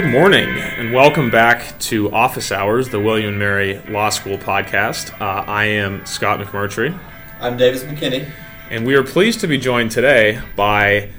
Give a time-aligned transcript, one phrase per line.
[0.00, 5.12] Good morning, and welcome back to Office Hours, the William and Mary Law School podcast.
[5.20, 6.98] Uh, I am Scott McMurtry,
[7.38, 8.26] I'm Davis McKinney.
[8.70, 11.10] and we are pleased to be joined today by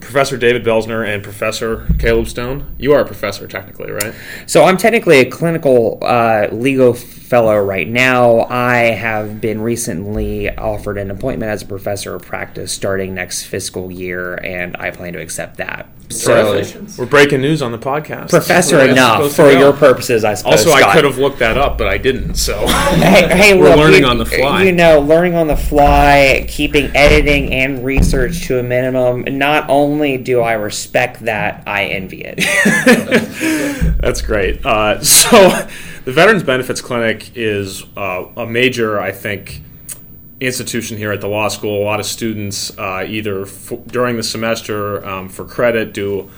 [0.00, 2.76] Professor David Belsner and Professor Caleb Stone.
[2.78, 4.14] You are a professor, technically, right?
[4.46, 8.42] So I'm technically a clinical uh, legal fellow right now.
[8.42, 13.90] I have been recently offered an appointment as a professor of practice starting next fiscal
[13.90, 15.88] year, and I plan to accept that.
[16.10, 16.62] So,
[16.98, 18.28] We're breaking news on the podcast.
[18.30, 20.66] professor That's enough for your purposes, I suppose.
[20.66, 22.34] Also, I could have looked that up, but I didn't.
[22.36, 24.62] So, Hey, hey, We're look, learning you- on the fly.
[24.62, 29.24] You know, learning on the fly, keeping editing and research to a minimum.
[29.38, 32.38] Not only do I respect that, I envy it.
[34.00, 34.64] That's great.
[34.64, 35.48] Uh, so,
[36.04, 39.62] the Veterans Benefits Clinic is uh, a major, I think,
[40.46, 41.82] institution here at the law school.
[41.82, 46.30] A lot of students, uh, either f- during the semester um, for credit, do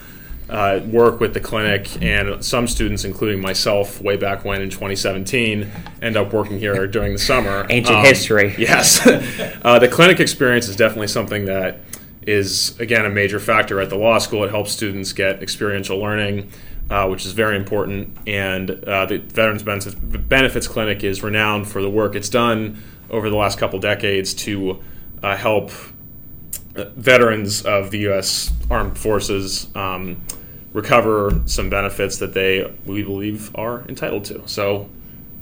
[0.48, 5.68] uh, work with the clinic, and some students, including myself, way back when in 2017,
[6.02, 7.66] end up working here during the summer.
[7.68, 8.54] Ancient Um, history.
[8.58, 9.04] Yes.
[9.06, 11.80] uh, the clinic experience is definitely something that
[12.22, 14.44] is, again, a major factor at the law school.
[14.44, 16.50] It helps students get experiential learning,
[16.90, 18.16] uh, which is very important.
[18.26, 23.36] And uh, the Veterans Benefits, Clinic is renowned for the work it's done over the
[23.36, 24.82] last couple decades to
[25.22, 25.70] uh, help
[26.76, 28.52] uh, veterans of the U.S.
[28.70, 30.22] Armed Forces um,
[30.72, 34.46] recover some benefits that they, we believe, are entitled to.
[34.46, 34.88] So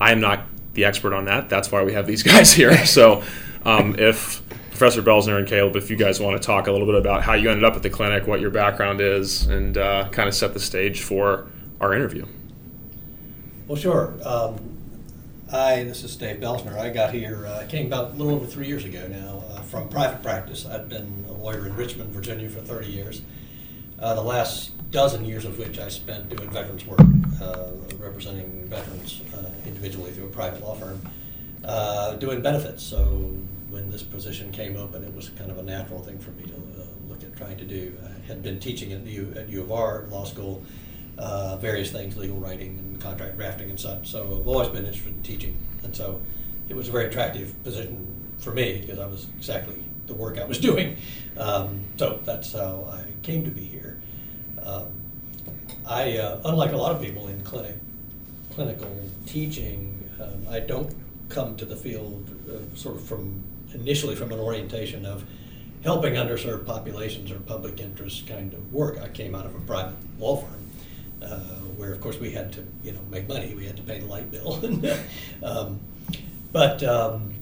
[0.01, 1.49] I am not the expert on that.
[1.49, 2.87] That's why we have these guys here.
[2.87, 3.23] So
[3.65, 4.43] um, if
[4.75, 7.35] Professor Belsner and Caleb, if you guys want to talk a little bit about how
[7.35, 10.53] you ended up at the clinic, what your background is, and uh, kind of set
[10.53, 11.47] the stage for
[11.81, 12.27] our interview.
[13.69, 14.15] Well, sure.
[14.25, 14.59] Um,
[15.53, 16.77] I, this is Dave Belsner.
[16.77, 19.61] I got here, uh, I came about a little over three years ago now uh,
[19.61, 20.67] from private practice.
[20.67, 23.23] I'd been a lawyer in Richmond, Virginia for 30 years.
[24.01, 26.99] Uh, the last dozen years of which I spent doing veterans work,
[27.41, 27.69] uh,
[28.01, 31.01] representing veterans uh, individually through a private law firm,
[31.63, 32.83] uh, doing benefits.
[32.83, 33.37] So
[33.75, 36.55] when this position came open, it was kind of a natural thing for me to
[36.55, 37.93] uh, look at trying to do.
[38.05, 40.63] I had been teaching at U, at U of R Law School
[41.19, 44.07] uh, various things, legal writing and contract drafting and such.
[44.07, 46.23] So I've always been interested in teaching, and so
[46.69, 48.07] it was a very attractive position
[48.39, 50.97] for me because I was exactly the work I was doing.
[51.37, 54.01] Um, so that's how I came to be here.
[54.63, 54.87] Um,
[55.85, 57.75] I, uh, unlike a lot of people in clinic,
[58.55, 58.89] clinical
[59.27, 60.95] teaching, um, I don't
[61.29, 63.43] come to the field uh, sort of from
[63.75, 65.25] initially from an orientation of
[65.83, 68.99] helping underserved populations or public interest kind of work.
[68.99, 70.71] I came out of a private law firm
[71.23, 71.39] uh,
[71.77, 73.55] where, of course, we had to you know make money.
[73.55, 74.63] We had to pay the light bill,
[75.43, 75.81] um,
[76.53, 77.35] but um,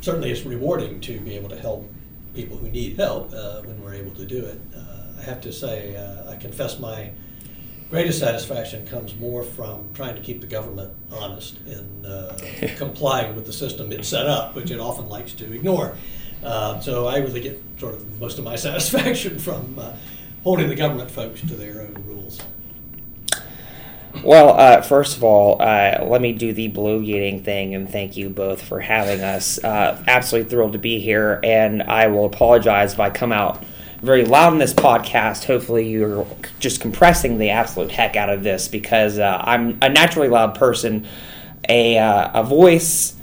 [0.00, 1.90] certainly it's rewarding to be able to help
[2.34, 4.60] people who need help uh, when we're able to do it.
[4.76, 7.10] Uh, I have to say, uh, I confess my
[7.90, 12.36] greatest satisfaction comes more from trying to keep the government honest in uh,
[12.76, 15.96] complying with the system it set up, which it often likes to ignore.
[16.42, 19.92] Uh, so I really get sort of most of my satisfaction from uh,
[20.42, 22.40] holding the government folks to their own rules.
[24.22, 28.28] Well, uh, first of all, uh, let me do the bloviating thing and thank you
[28.28, 29.62] both for having us.
[29.62, 33.62] Uh, absolutely thrilled to be here, and I will apologize if I come out
[34.04, 35.44] very loud in this podcast.
[35.44, 36.26] Hopefully, you're
[36.60, 41.06] just compressing the absolute heck out of this because uh, I'm a naturally loud person,
[41.68, 43.16] a, uh, a voice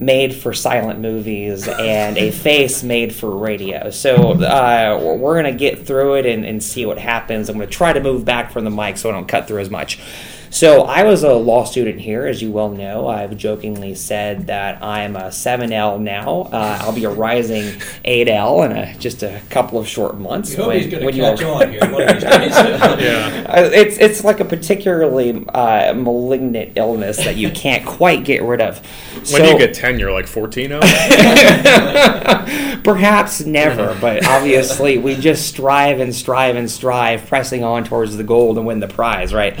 [0.00, 3.90] made for silent movies and a face made for radio.
[3.90, 7.48] So uh, we're going to get through it and, and see what happens.
[7.48, 9.60] I'm going to try to move back from the mic so I don't cut through
[9.60, 10.00] as much.
[10.52, 13.06] So I was a law student here, as you well know.
[13.06, 16.48] I've jokingly said that I'm a 7L now.
[16.52, 17.66] Uh, I'll be a rising
[18.04, 20.50] 8L in a, just a couple of short months.
[20.50, 22.20] We hope he's going to you catch on here one of.
[23.00, 23.46] Yeah.
[23.48, 28.60] Uh, it's it's like a particularly uh, malignant illness that you can't quite get rid
[28.60, 28.80] of.
[29.14, 30.10] When So- do you get tenure?
[30.10, 30.80] Like 14 0?
[32.82, 38.24] Perhaps never, but obviously we just strive and strive and strive, pressing on towards the
[38.24, 39.56] goal to win the prize, right?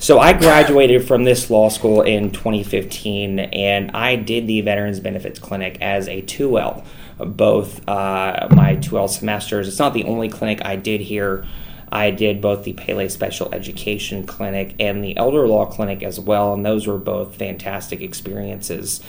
[0.00, 5.38] So I graduated from this law school in 2015, and I did the Veterans Benefits
[5.38, 6.86] Clinic as a 2L,
[7.18, 9.68] both uh, my 2L semesters.
[9.68, 11.46] It's not the only clinic I did here.
[11.92, 16.54] I did both the Pele Special Education Clinic and the Elder Law Clinic as well,
[16.54, 19.02] and those were both fantastic experiences.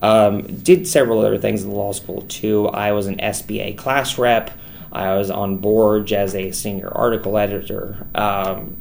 [0.00, 2.68] Um, did several other things in the law school too.
[2.68, 4.50] I was an SBA class rep.
[4.90, 8.06] I was on board as a senior article editor.
[8.14, 8.78] Um,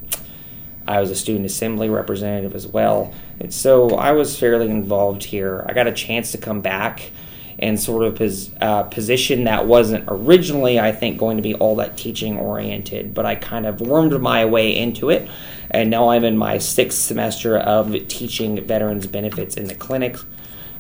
[0.88, 3.13] I was a student assembly representative as well.
[3.39, 5.66] And so I was fairly involved here.
[5.68, 7.12] I got a chance to come back
[7.60, 11.75] and sort of his uh, position that wasn't originally, I think, going to be all
[11.78, 15.28] that teaching oriented, but I kind of wormed my way into it.
[15.72, 20.18] And now I'm in my sixth semester of teaching veterans benefits in the clinic.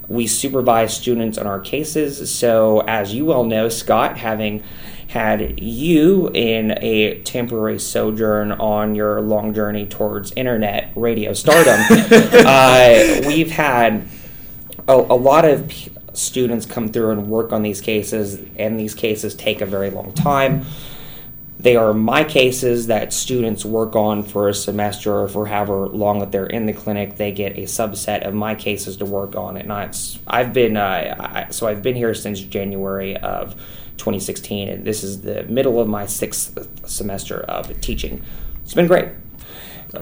[0.07, 2.33] We supervise students on our cases.
[2.33, 4.63] So, as you well know, Scott, having
[5.07, 13.21] had you in a temporary sojourn on your long journey towards internet radio stardom, uh,
[13.25, 14.05] we've had
[14.87, 18.93] a, a lot of p- students come through and work on these cases, and these
[18.93, 20.65] cases take a very long time.
[21.59, 26.19] They are my cases that students work on for a semester or for however long
[26.19, 27.15] that they're in the clinic.
[27.15, 29.57] They get a subset of my cases to work on.
[29.57, 29.73] And
[30.27, 33.55] I've been uh, I, so I've been here since January of
[33.97, 36.57] 2016, and this is the middle of my sixth
[36.87, 38.21] semester of teaching.
[38.63, 39.09] It's been great.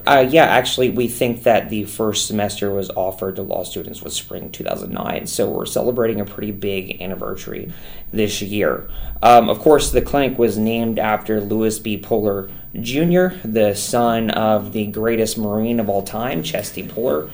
[0.08, 4.16] Uh, yeah, actually, we think that the first semester was offered to law students was
[4.16, 7.72] spring 2009, so we're celebrating a pretty big anniversary
[8.12, 8.90] this year.
[9.22, 11.98] Um, of course, the clinic was named after Lewis B.
[11.98, 12.50] Puller
[12.80, 17.30] Jr., the son of the greatest Marine of all time, Chesty Puller.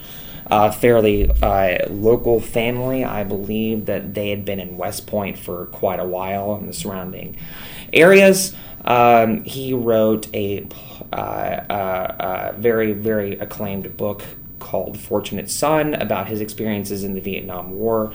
[0.51, 3.05] Uh, fairly uh, local family.
[3.05, 6.73] I believe that they had been in West Point for quite a while in the
[6.73, 7.37] surrounding
[7.93, 8.53] areas.
[8.83, 10.67] Um, he wrote a
[11.13, 14.23] uh, uh, uh, very, very acclaimed book
[14.59, 18.13] called Fortunate Son about his experiences in the Vietnam War.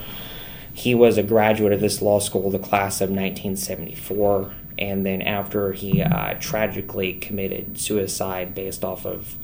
[0.75, 4.53] He was a graduate of this law school, the class of 1974.
[4.79, 9.37] And then, after he uh, tragically committed suicide based off of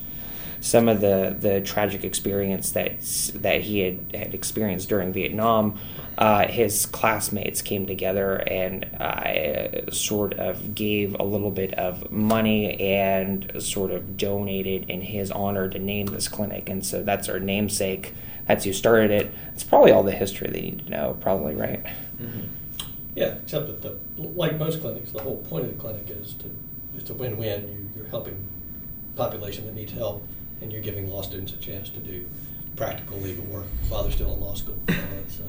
[0.63, 3.01] some of the, the tragic experience that
[3.41, 5.77] that he had, had experienced during Vietnam,
[6.17, 12.79] uh, his classmates came together and uh, sort of gave a little bit of money
[12.79, 16.69] and sort of donated in his honor to name this clinic.
[16.69, 18.13] And so that's our namesake.
[18.47, 19.33] That's who started it.
[19.53, 21.83] It's probably all the history they need to know, probably, right?
[22.21, 22.47] Mm-hmm.
[23.15, 26.49] Yeah, except that the like most clinics, the whole point of the clinic is to
[26.95, 27.67] is to win-win.
[27.67, 28.47] You, you're helping
[29.17, 30.25] population that needs help
[30.61, 32.25] and you're giving law students a chance to do
[32.75, 34.77] practical legal work while they're still in law school.
[34.87, 35.47] So uh,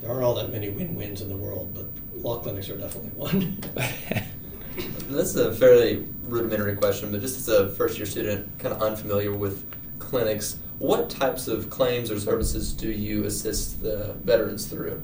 [0.00, 1.86] there aren't all that many win-wins in the world, but
[2.20, 3.58] law clinics are definitely one.
[5.08, 9.32] this is a fairly rudimentary question, but just as a first-year student, kind of unfamiliar
[9.32, 9.64] with
[9.98, 15.00] clinics, what types of claims or services do you assist the veterans through?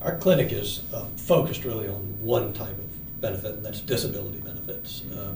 [0.00, 5.02] Our clinic is uh, focused really on one type of benefit, and that's disability benefits.
[5.14, 5.34] Uh,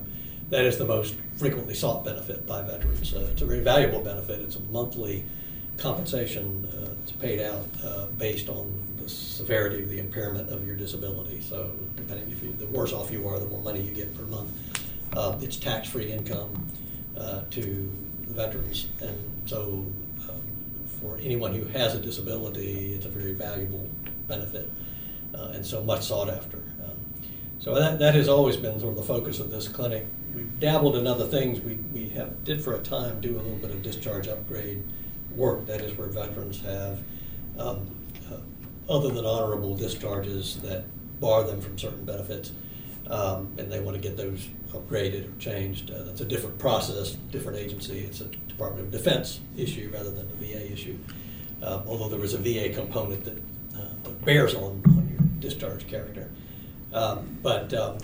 [0.51, 3.15] that is the most frequently sought benefit by veterans.
[3.15, 4.41] Uh, it's a very valuable benefit.
[4.41, 5.25] It's a monthly
[5.79, 10.77] compensation uh, that's paid out uh, based on the severity of the impairment of your
[10.77, 11.41] disability.
[11.41, 14.25] So, depending if you, the worse off you are, the more money you get per
[14.25, 14.51] month.
[15.17, 16.69] Uh, it's tax-free income
[17.17, 17.93] uh, to
[18.27, 19.85] the veterans, and so
[20.29, 20.41] um,
[21.01, 23.89] for anyone who has a disability, it's a very valuable
[24.27, 24.69] benefit,
[25.35, 26.57] uh, and so much sought after.
[26.57, 26.97] Um,
[27.61, 30.97] so that, that has always been sort of the focus of this clinic we've dabbled
[30.97, 31.61] in other things.
[31.61, 34.83] We, we have did for a time do a little bit of discharge upgrade
[35.35, 35.67] work.
[35.67, 37.03] That is where veterans have,
[37.59, 37.91] um,
[38.31, 40.85] uh, other than honorable discharges that
[41.21, 42.53] bar them from certain benefits,
[43.09, 45.91] um, and they want to get those upgraded or changed.
[45.91, 48.01] Uh, that's a different process, different agency.
[48.01, 50.99] It's a Department of Defense issue rather than a VA issue.
[51.63, 53.37] Uh, although there is a VA component that,
[53.77, 56.31] uh, that bears on, on your discharge character.
[56.93, 57.99] Um, but um,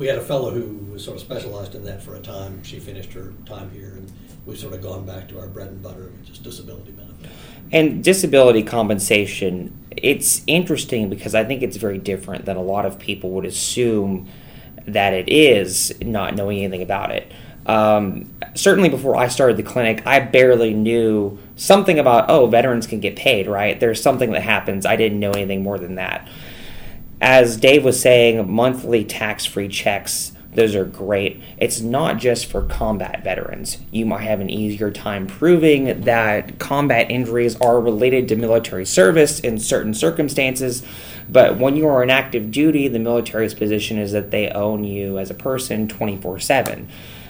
[0.00, 2.64] we had a fellow who was sort of specialized in that for a time.
[2.64, 4.10] She finished her time here, and
[4.46, 7.30] we've sort of gone back to our bread and butter, which is disability benefit.
[7.70, 12.98] And disability compensation, it's interesting because I think it's very different than a lot of
[12.98, 14.26] people would assume
[14.86, 17.30] that it is, not knowing anything about it.
[17.66, 23.00] Um, certainly before I started the clinic, I barely knew something about, oh, veterans can
[23.00, 23.78] get paid, right?
[23.78, 24.86] There's something that happens.
[24.86, 26.26] I didn't know anything more than that
[27.20, 31.40] as Dave was saying, monthly tax free checks, those are great.
[31.58, 33.78] It's not just for combat veterans.
[33.92, 39.38] You might have an easier time proving that combat injuries are related to military service
[39.38, 40.82] in certain circumstances.
[41.28, 45.18] But when you are in active duty, the military's position is that they own you
[45.18, 46.88] as a person 24 7.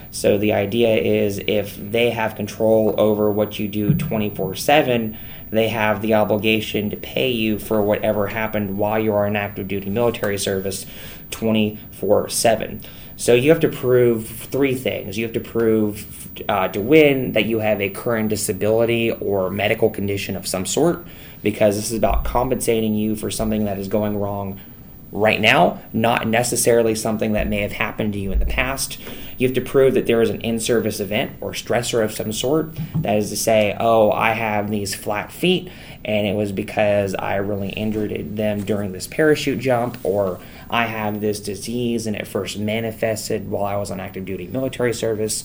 [0.09, 5.17] So the idea is if they have control over what you do 24 7,
[5.51, 9.67] they have the obligation to pay you for whatever happened while you are in active
[9.67, 10.85] duty military service
[11.31, 12.81] 24 7.
[13.17, 15.17] So you have to prove three things.
[15.17, 19.89] You have to prove uh, to win that you have a current disability or medical
[19.89, 21.05] condition of some sort,
[21.43, 24.59] because this is about compensating you for something that is going wrong
[25.11, 28.97] right now, not necessarily something that may have happened to you in the past.
[29.37, 32.31] You have to prove that there is an in service event or stressor of some
[32.31, 32.69] sort.
[32.95, 35.69] That is to say, oh, I have these flat feet
[36.03, 40.39] and it was because I really injured them during this parachute jump, or
[40.69, 44.93] I have this disease and it first manifested while I was on active duty military
[44.93, 45.43] service.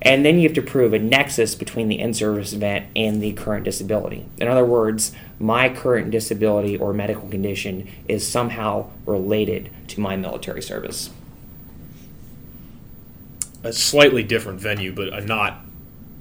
[0.00, 3.32] And then you have to prove a nexus between the in service event and the
[3.32, 4.26] current disability.
[4.38, 10.62] In other words, my current disability or medical condition is somehow related to my military
[10.62, 11.10] service.
[13.64, 15.64] A slightly different venue, but a not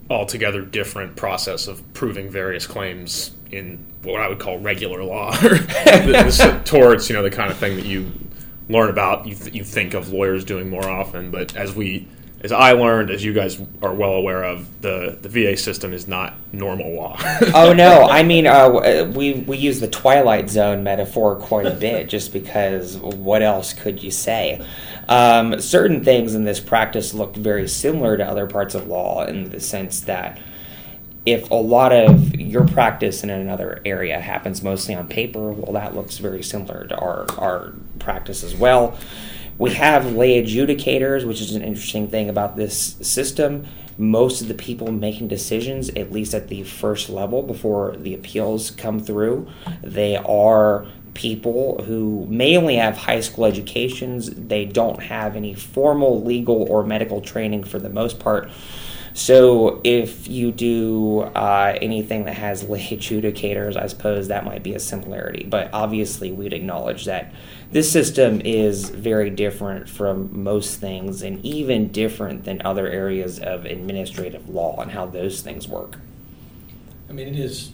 [0.10, 5.36] altogether different process of proving various claims in what I would call regular law
[6.66, 8.12] towards you know the kind of thing that you
[8.70, 12.08] learn about you, th- you think of lawyers doing more often but as we
[12.42, 16.08] as I learned, as you guys are well aware of, the, the VA system is
[16.08, 17.18] not normal law.
[17.56, 22.10] oh no, I mean uh, we we use the Twilight Zone metaphor quite a bit,
[22.10, 24.64] just because what else could you say?
[25.10, 29.50] Um, certain things in this practice look very similar to other parts of law in
[29.50, 30.40] the sense that
[31.26, 35.96] if a lot of your practice in another area happens mostly on paper, well, that
[35.96, 38.98] looks very similar to our our practice as well.
[39.58, 43.66] We have lay adjudicators, which is an interesting thing about this system.
[43.98, 48.70] Most of the people making decisions, at least at the first level before the appeals
[48.70, 49.48] come through,
[49.82, 50.86] they are
[51.16, 54.30] people who may only have high school educations.
[54.30, 58.52] They don't have any formal legal or medical training for the most part.
[59.18, 64.76] So if you do uh, anything that has lay adjudicators, I suppose that might be
[64.76, 65.44] a similarity.
[65.44, 67.34] But obviously, we'd acknowledge that
[67.72, 73.66] this system is very different from most things and even different than other areas of
[73.66, 75.98] administrative law and how those things work.
[77.10, 77.72] I mean, it is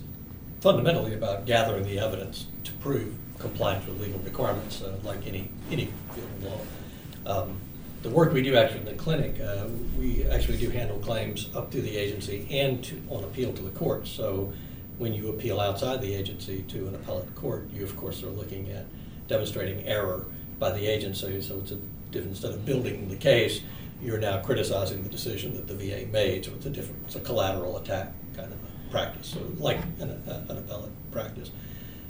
[0.61, 5.89] fundamentally about gathering the evidence to prove compliance with legal requirements, uh, like any any
[6.13, 7.41] field of law.
[7.41, 7.57] Um,
[8.01, 9.65] the work we do actually in the clinic, uh,
[9.97, 13.69] we actually do handle claims up through the agency and to, on appeal to the
[13.71, 14.07] court.
[14.07, 14.53] So
[14.97, 18.69] when you appeal outside the agency to an appellate court, you of course are looking
[18.71, 18.85] at
[19.27, 20.25] demonstrating error
[20.59, 21.41] by the agency.
[21.41, 21.77] So it's a
[22.11, 23.61] different, instead of building the case,
[24.01, 26.45] you're now criticizing the decision that the VA made.
[26.45, 30.09] So it's a different, it's a collateral attack kind of a practice, so like an,
[30.49, 31.51] an appellate practice.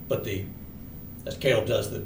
[0.08, 0.46] But the,
[1.26, 2.06] as Caleb does, the,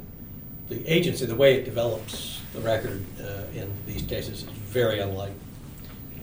[0.69, 5.31] the agency, the way it develops the record uh, in these cases is very unlike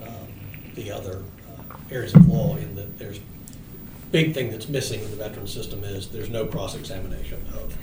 [0.02, 0.28] um,
[0.74, 3.20] the other uh, areas of law in that there's
[4.12, 7.76] big thing that's missing in the veteran system is there's no cross-examination of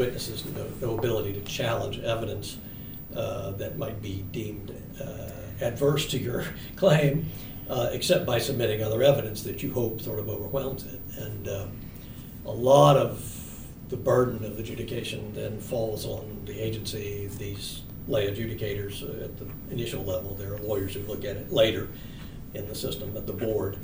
[0.00, 2.56] witnesses, no, no ability to challenge evidence
[3.14, 5.30] uh, that might be deemed uh,
[5.60, 6.42] adverse to your
[6.76, 7.26] claim,
[7.68, 11.00] uh, except by submitting other evidence that you hope sort of overwhelms it.
[11.18, 11.66] And uh,
[12.46, 13.36] a lot of
[13.90, 20.02] the burden of adjudication then falls on the agency, these lay adjudicators at the initial
[20.02, 20.34] level.
[20.34, 21.88] There are lawyers who look at it later
[22.54, 23.76] in the system at the board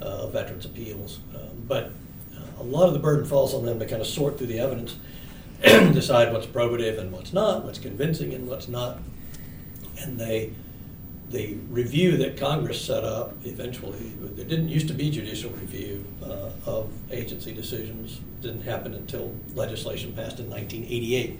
[0.00, 1.20] uh, of Veterans Appeals.
[1.34, 1.92] Um, but
[2.36, 4.58] uh, a lot of the burden falls on them to kind of sort through the
[4.58, 4.96] evidence
[5.92, 8.98] decide what's probative and what's not, what's convincing and what's not.
[10.00, 10.52] And they,
[11.30, 16.50] the review that Congress set up eventually, there didn't used to be judicial review uh,
[16.66, 18.18] of agency decisions.
[18.18, 21.38] It didn't happen until legislation passed in 1988.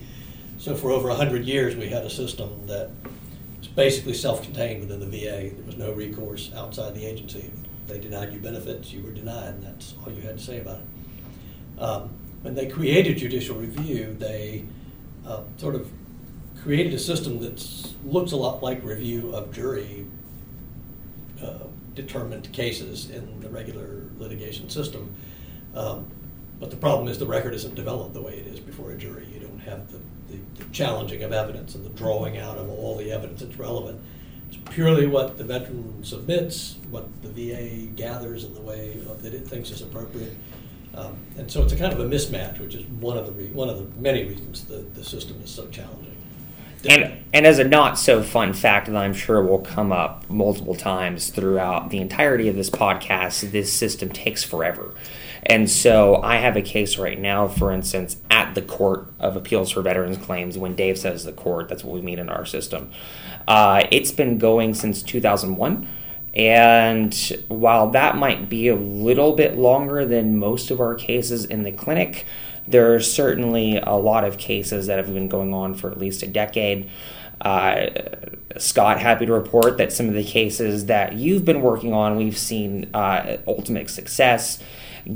[0.59, 2.91] So for over 100 years, we had a system that
[3.59, 5.55] was basically self-contained within the VA.
[5.55, 7.51] There was no recourse outside the agency.
[7.83, 10.61] If they denied you benefits, you were denied, and that's all you had to say
[10.61, 11.83] about it.
[11.83, 12.11] Um,
[12.43, 14.65] when they created judicial review, they
[15.27, 15.91] uh, sort of
[16.63, 20.07] created a system that looks a lot like review of jury
[21.43, 21.59] uh,
[21.95, 25.15] determined cases in the regular litigation system.
[25.75, 26.07] Um,
[26.61, 29.27] but the problem is the record isn't developed the way it is before a jury.
[29.33, 29.99] You don't have the,
[30.31, 34.01] the, the challenging of evidence and the drawing out of all the evidence that's relevant.
[34.49, 39.47] It's purely what the veteran submits, what the VA gathers in the way that it
[39.47, 40.35] thinks is appropriate
[40.95, 43.49] um, and so it's a kind of a mismatch, which is one of the re-
[43.49, 46.17] one of the many reasons the, the system is so challenging.
[46.89, 50.75] And, and as a not so fun fact that I'm sure will come up multiple
[50.75, 54.93] times throughout the entirety of this podcast, this system takes forever.
[55.45, 59.71] And so I have a case right now, for instance, at the Court of Appeals
[59.71, 60.57] for Veterans Claims.
[60.57, 62.91] When Dave says the court, that's what we mean in our system.
[63.47, 65.89] Uh, it's been going since 2001.
[66.35, 67.15] And
[67.49, 71.73] while that might be a little bit longer than most of our cases in the
[71.73, 72.25] clinic,
[72.67, 76.23] there are certainly a lot of cases that have been going on for at least
[76.23, 76.89] a decade.
[77.41, 77.87] Uh,
[78.57, 82.39] Scott, happy to report that some of the cases that you've been working on, we've
[82.39, 84.63] seen uh, ultimate success.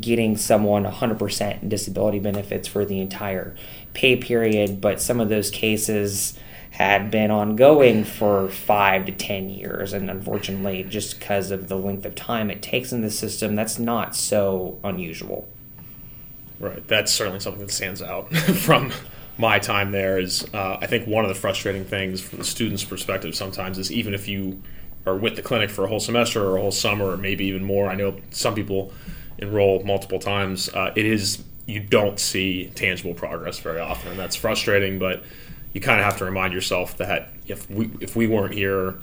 [0.01, 3.55] getting someone 100% disability benefits for the entire
[3.95, 6.37] pay period, but some of those cases
[6.79, 12.05] had been ongoing for five to ten years, and unfortunately, just because of the length
[12.05, 15.49] of time it takes in the system, that's not so unusual.
[16.61, 16.87] Right.
[16.87, 18.93] That's certainly something that stands out from
[19.39, 20.19] my time there.
[20.19, 23.91] Is uh, I think one of the frustrating things from the student's perspective sometimes is
[23.91, 24.63] even if you
[25.07, 27.65] are with the clinic for a whole semester or a whole summer or maybe even
[27.65, 27.89] more.
[27.89, 28.93] I know some people
[29.39, 30.69] enroll multiple times.
[30.69, 34.99] Uh, it is you don't see tangible progress very often, and that's frustrating.
[34.99, 35.23] But
[35.77, 38.95] you kind of have to remind yourself that if we if we weren't here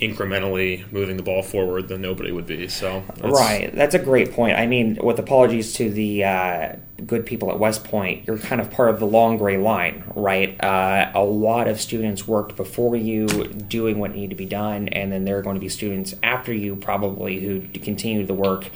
[0.00, 2.68] incrementally moving the ball forward, then nobody would be.
[2.68, 4.56] So that's, right, that's a great point.
[4.56, 8.70] I mean, with apologies to the uh, good people at West Point, you're kind of
[8.70, 10.62] part of the long gray line, right?
[10.62, 15.10] Uh, a lot of students worked before you, doing what needed to be done, and
[15.10, 18.70] then there are going to be students after you, probably who continue the work.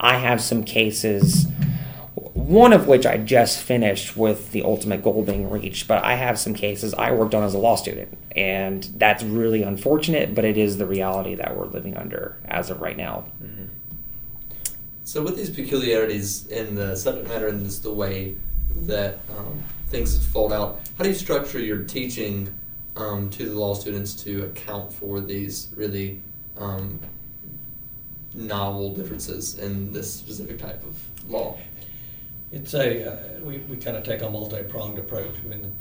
[0.00, 1.46] I have some cases
[2.46, 5.88] one of which I just finished with the ultimate goal being reached.
[5.88, 9.62] But I have some cases I worked on as a law student, and that's really
[9.62, 13.24] unfortunate, but it is the reality that we're living under as of right now.
[13.42, 13.64] Mm-hmm.
[15.04, 18.36] So, with these peculiarities in the subject matter and just the way
[18.82, 22.52] that um, things fold out, how do you structure your teaching
[22.96, 26.20] um, to the law students to account for these really
[26.58, 27.00] um,
[28.34, 30.98] novel differences in this specific type of
[31.30, 31.56] law?
[32.54, 35.34] It's a uh, we, we kind of take a multi-pronged approach.
[35.44, 35.72] I mean,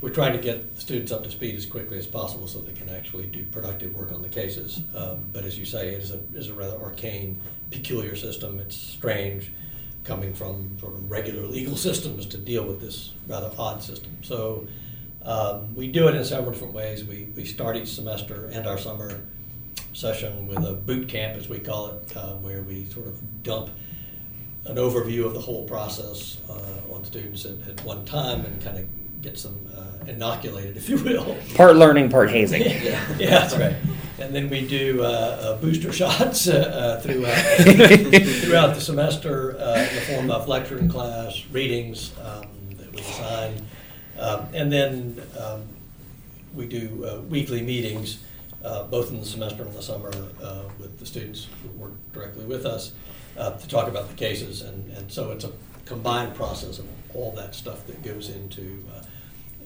[0.00, 2.88] we're trying to get students up to speed as quickly as possible so they can
[2.88, 4.80] actually do productive work on the cases.
[4.94, 8.60] Um, but as you say, it is a is a rather arcane, peculiar system.
[8.60, 9.50] It's strange,
[10.04, 14.16] coming from sort of regular legal systems to deal with this rather odd system.
[14.22, 14.66] So.
[15.22, 17.02] Um, we do it in several different ways.
[17.04, 19.22] We, we start each semester and our summer
[19.92, 23.70] session with a boot camp, as we call it, uh, where we sort of dump
[24.66, 28.78] an overview of the whole process uh, on students at, at, one time and kind
[28.78, 31.36] of gets them uh, inoculated, if you will.
[31.54, 32.62] Part learning, part hazing.
[32.64, 33.76] yeah, yeah, that's right.
[34.18, 37.36] And then we do uh, uh booster shots uh, uh, throughout
[38.42, 42.46] throughout the semester in the form of lecture and class, readings um,
[42.78, 43.66] that we assign,
[44.18, 45.64] um, and then um,
[46.54, 48.18] we do weekly meetings.
[48.90, 50.10] both in the semester and the summer
[50.80, 52.92] with the students who work directly with us
[53.38, 54.62] uh, to talk about the cases.
[54.62, 55.52] And, and so it's a
[55.84, 59.02] combined process of all that stuff that goes into uh,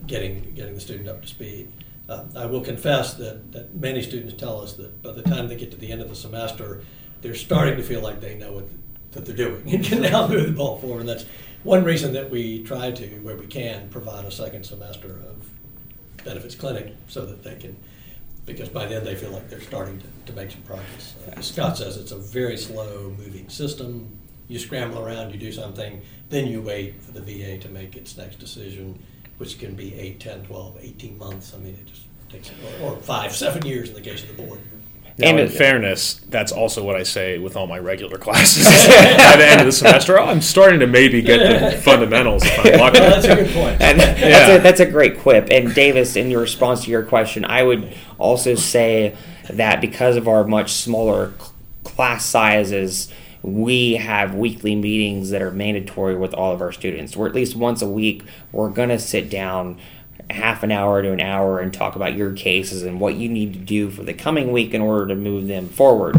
[0.07, 1.71] getting, getting the student up to speed.
[2.09, 5.57] Uh, I will confess that, that many students tell us that by the time they
[5.57, 6.83] get to the end of the semester,
[7.23, 8.65] they're starting to feel like they know what
[9.13, 11.01] that they're doing and can now move the ball forward.
[11.01, 11.25] And that's
[11.63, 15.51] one reason that we try to, where we can, provide a second semester of
[16.25, 17.77] benefits clinic so that they can
[18.47, 21.15] because by then they feel like they're starting to, to make some progress.
[21.27, 24.19] Uh, as Scott says, it's a very slow moving system.
[24.49, 28.17] You scramble around, you do something, then you wait for the VA to make its
[28.17, 28.99] next decision,
[29.39, 31.55] which can be 8, 10, 12, 18 months.
[31.55, 32.51] I mean, it just takes,
[32.81, 34.59] or, or five, seven years in the case of the board.
[35.19, 38.65] Now, and in fairness, that's also what I say with all my regular classes.
[38.87, 41.39] By the end of the semester, oh, I'm starting to maybe get
[41.73, 43.01] the fundamentals if I'm lucky.
[43.01, 43.81] Well, that's a good point.
[43.81, 44.15] And yeah.
[44.15, 45.49] that's, a, that's a great quip.
[45.51, 49.17] And Davis, in your response to your question, I would also say
[49.49, 51.35] that because of our much smaller
[51.85, 57.17] class sizes, we have weekly meetings that are mandatory with all of our students.
[57.17, 59.79] Or at least once a week, we're going to sit down
[60.33, 63.53] half an hour to an hour and talk about your cases and what you need
[63.53, 66.17] to do for the coming week in order to move them forward.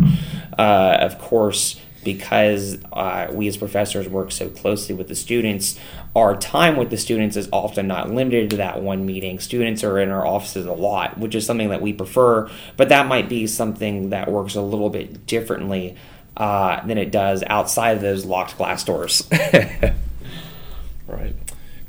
[0.58, 5.80] Uh, of course, because uh, we as professors work so closely with the students,
[6.16, 9.40] our time with the students is often not limited to that one meeting.
[9.40, 13.08] Students are in our offices a lot, which is something that we prefer, but that
[13.08, 15.96] might be something that works a little bit differently
[16.38, 19.28] uh, than it does outside of those locked glass doors.
[21.08, 21.36] right.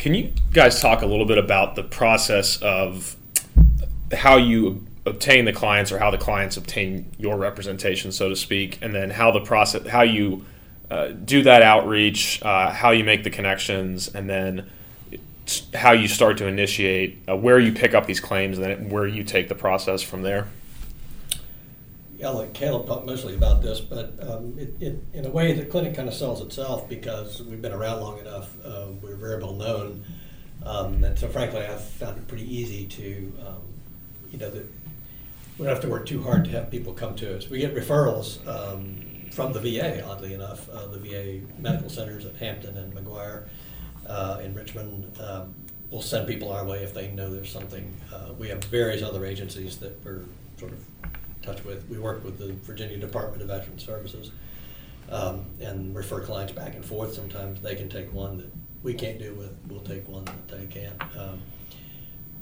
[0.03, 3.15] Can you guys talk a little bit about the process of
[4.13, 8.81] how you obtain the clients or how the clients obtain your representation, so to speak,
[8.83, 10.45] and then how the process, how you
[10.91, 14.69] uh, do that outreach, uh, how you make the connections, and then
[15.73, 19.07] how you start to initiate, uh, where you pick up these claims, and then where
[19.07, 20.49] you take the process from there?
[22.25, 25.65] I'll let Caleb talk mostly about this, but um, it, it, in a way, the
[25.65, 28.55] clinic kind of sells itself because we've been around long enough.
[28.65, 30.05] Uh, we're very well known,
[30.65, 33.63] um, and so frankly, I've found it pretty easy to, um,
[34.31, 34.67] you know, that
[35.59, 37.49] we don't have to work too hard to have people come to us.
[37.49, 42.37] We get referrals um, from the VA, oddly enough, uh, the VA medical centers at
[42.37, 43.49] Hampton and McGuire
[44.07, 45.19] uh, in Richmond.
[45.21, 45.55] Um,
[45.91, 47.95] will send people our way if they know there's something.
[48.13, 50.25] Uh, we have various other agencies that we're
[50.57, 50.83] sort of
[51.43, 51.89] touch with.
[51.89, 54.31] We work with the Virginia Department of Veteran Services.
[55.11, 57.15] um, and refer clients back and forth.
[57.15, 58.51] Sometimes they can take one that
[58.83, 61.01] we can't do with, we'll take one that they can't.
[61.17, 61.41] Um,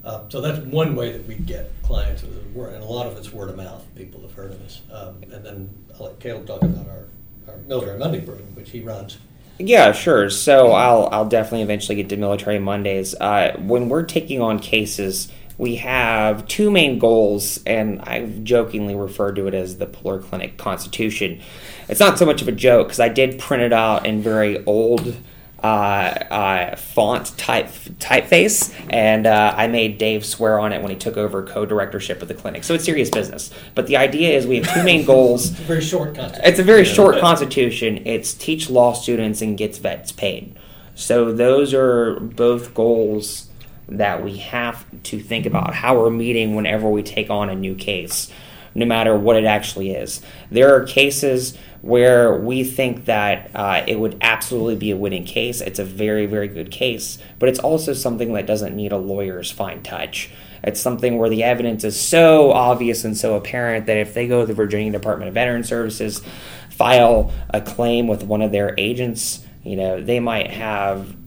[0.05, 3.51] uh, so that's one way that we get clients, and a lot of it's word
[3.51, 3.85] of mouth.
[3.97, 4.81] People have heard of us.
[4.91, 7.05] Um, and then I'll let Caleb talk about our,
[7.49, 9.19] our Military Monday program, which he runs.
[9.59, 10.31] Yeah, sure.
[10.31, 13.15] So I'll I'll definitely eventually get to Military Mondays.
[13.17, 19.31] Uh, when we're taking on cases, we have two main goals, and I've jokingly refer
[19.33, 21.43] to it as the Puller Clinic Constitution.
[21.87, 24.65] It's not so much of a joke because I did print it out in very
[24.65, 25.15] old
[25.63, 27.69] uh, uh, font type
[27.99, 32.29] typeface, and uh, I made Dave swear on it when he took over co-directorship of
[32.29, 32.65] the clinic.
[32.65, 33.51] So it's serious business.
[33.75, 35.51] But the idea is we have two main goals.
[35.61, 36.47] It's a very short concept.
[36.47, 38.01] It's a very short constitution.
[38.07, 40.57] It's teach law students and gets vets paid.
[40.95, 43.50] So those are both goals
[43.91, 47.75] that we have to think about how we're meeting whenever we take on a new
[47.75, 48.31] case,
[48.75, 50.23] no matter what it actually is.
[50.51, 55.61] There are cases where we think that uh, it would absolutely be a winning case.
[55.61, 59.51] It's a very, very good case, but it's also something that doesn't need a lawyer's
[59.51, 60.31] fine touch.
[60.63, 64.43] It's something where the evidence is so obvious and so apparent that if they go
[64.43, 66.21] to the Virginia Department of Veteran Services,
[66.69, 71.20] file a claim with one of their agents, you know, they might have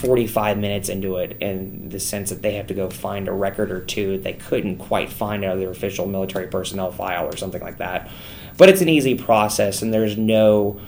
[0.00, 3.70] 45 minutes into it in the sense that they have to go find a record
[3.70, 7.60] or two they couldn't quite find out of their official military personnel file or something
[7.60, 8.10] like that.
[8.56, 10.80] But it's an easy process and there's no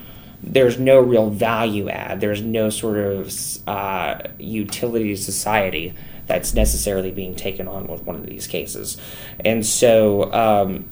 [0.42, 2.20] there's no real value add.
[2.20, 3.30] There's no sort of
[3.68, 5.94] uh, utility to society
[6.26, 8.96] that's necessarily being taken on with one of these cases.
[9.44, 10.88] And so um,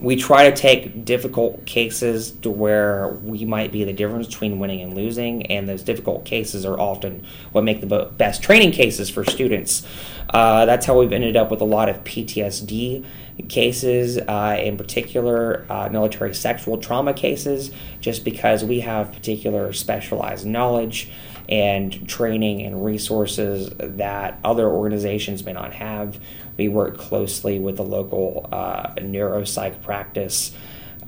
[0.00, 4.80] we try to take difficult cases to where we might be the difference between winning
[4.80, 9.24] and losing, and those difficult cases are often what make the best training cases for
[9.24, 9.86] students.
[10.30, 13.04] Uh, that's how we've ended up with a lot of PTSD
[13.48, 20.46] cases, uh, in particular uh, military sexual trauma cases, just because we have particular specialized
[20.46, 21.10] knowledge
[21.48, 26.18] and training and resources that other organizations may not have.
[26.60, 30.52] We work closely with the local uh, neuropsych practice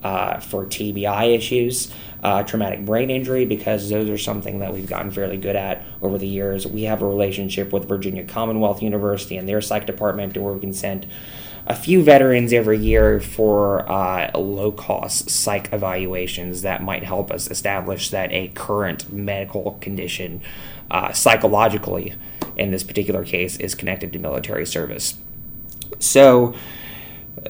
[0.02, 5.10] uh, for TBI issues, uh, traumatic brain injury, because those are something that we've gotten
[5.10, 6.66] fairly good at over the years.
[6.66, 10.72] We have a relationship with Virginia Commonwealth University and their psych department where we can
[10.72, 11.06] send
[11.66, 17.50] a few veterans every year for uh, low cost psych evaluations that might help us
[17.50, 20.40] establish that a current medical condition,
[20.90, 22.14] uh, psychologically,
[22.56, 25.18] in this particular case, is connected to military service.
[26.02, 26.54] So,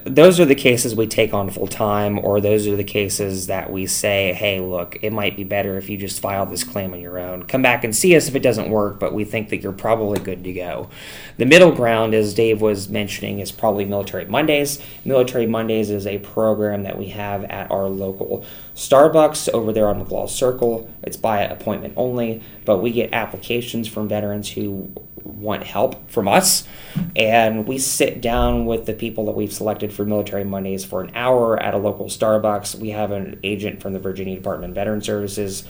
[0.05, 3.71] those are the cases we take on full time, or those are the cases that
[3.71, 6.99] we say, hey, look, it might be better if you just file this claim on
[6.99, 7.43] your own.
[7.43, 10.19] Come back and see us if it doesn't work, but we think that you're probably
[10.19, 10.89] good to go.
[11.37, 14.81] The middle ground, as Dave was mentioning, is probably Military Mondays.
[15.05, 20.03] Military Mondays is a program that we have at our local Starbucks over there on
[20.03, 20.89] McLaw Circle.
[21.03, 24.91] It's by appointment only, but we get applications from veterans who
[25.23, 26.67] want help from us.
[27.15, 31.11] And we sit down with the people that we've selected for Military Mondays for an
[31.15, 32.75] hour at a local Starbucks.
[32.75, 35.63] We have an agent from the Virginia Department of Veteran Services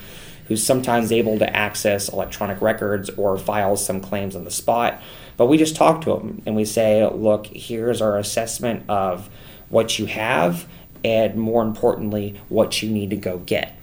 [0.48, 5.02] who's sometimes able to access electronic records or files some claims on the spot.
[5.38, 9.30] But we just talk to them and we say, look, here's our assessment of
[9.70, 10.68] what you have,
[11.04, 13.78] and more importantly, what you need to go get.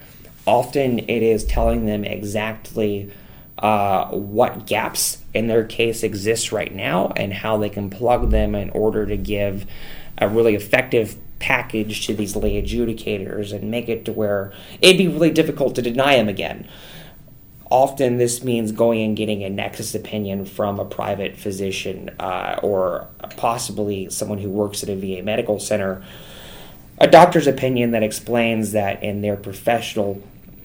[0.47, 3.11] Often it is telling them exactly
[3.61, 8.55] uh, what gaps in their case exist right now and how they can plug them
[8.55, 9.67] in order to give
[10.19, 15.09] a really effective package to these lay adjudicators and make it to where it'd be
[15.09, 16.67] really difficult to deny them again.
[17.71, 23.07] Often, this means going and getting a nexus opinion from a private physician uh, or
[23.37, 26.03] possibly someone who works at a VA medical center.
[26.99, 30.21] A doctor's opinion that explains that in their professional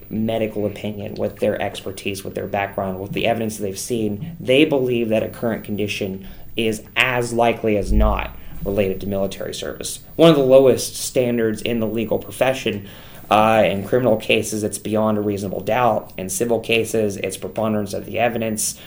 [0.09, 5.09] medical opinion, with their expertise, with their background, with the evidence they've seen, they believe
[5.09, 9.99] that a current condition is as likely as not related to military service.
[10.15, 12.87] One of the lowest standards in the legal profession.
[13.29, 16.13] Uh, in criminal cases, it's beyond a reasonable doubt.
[16.17, 18.79] In civil cases, it's preponderance of the evidence.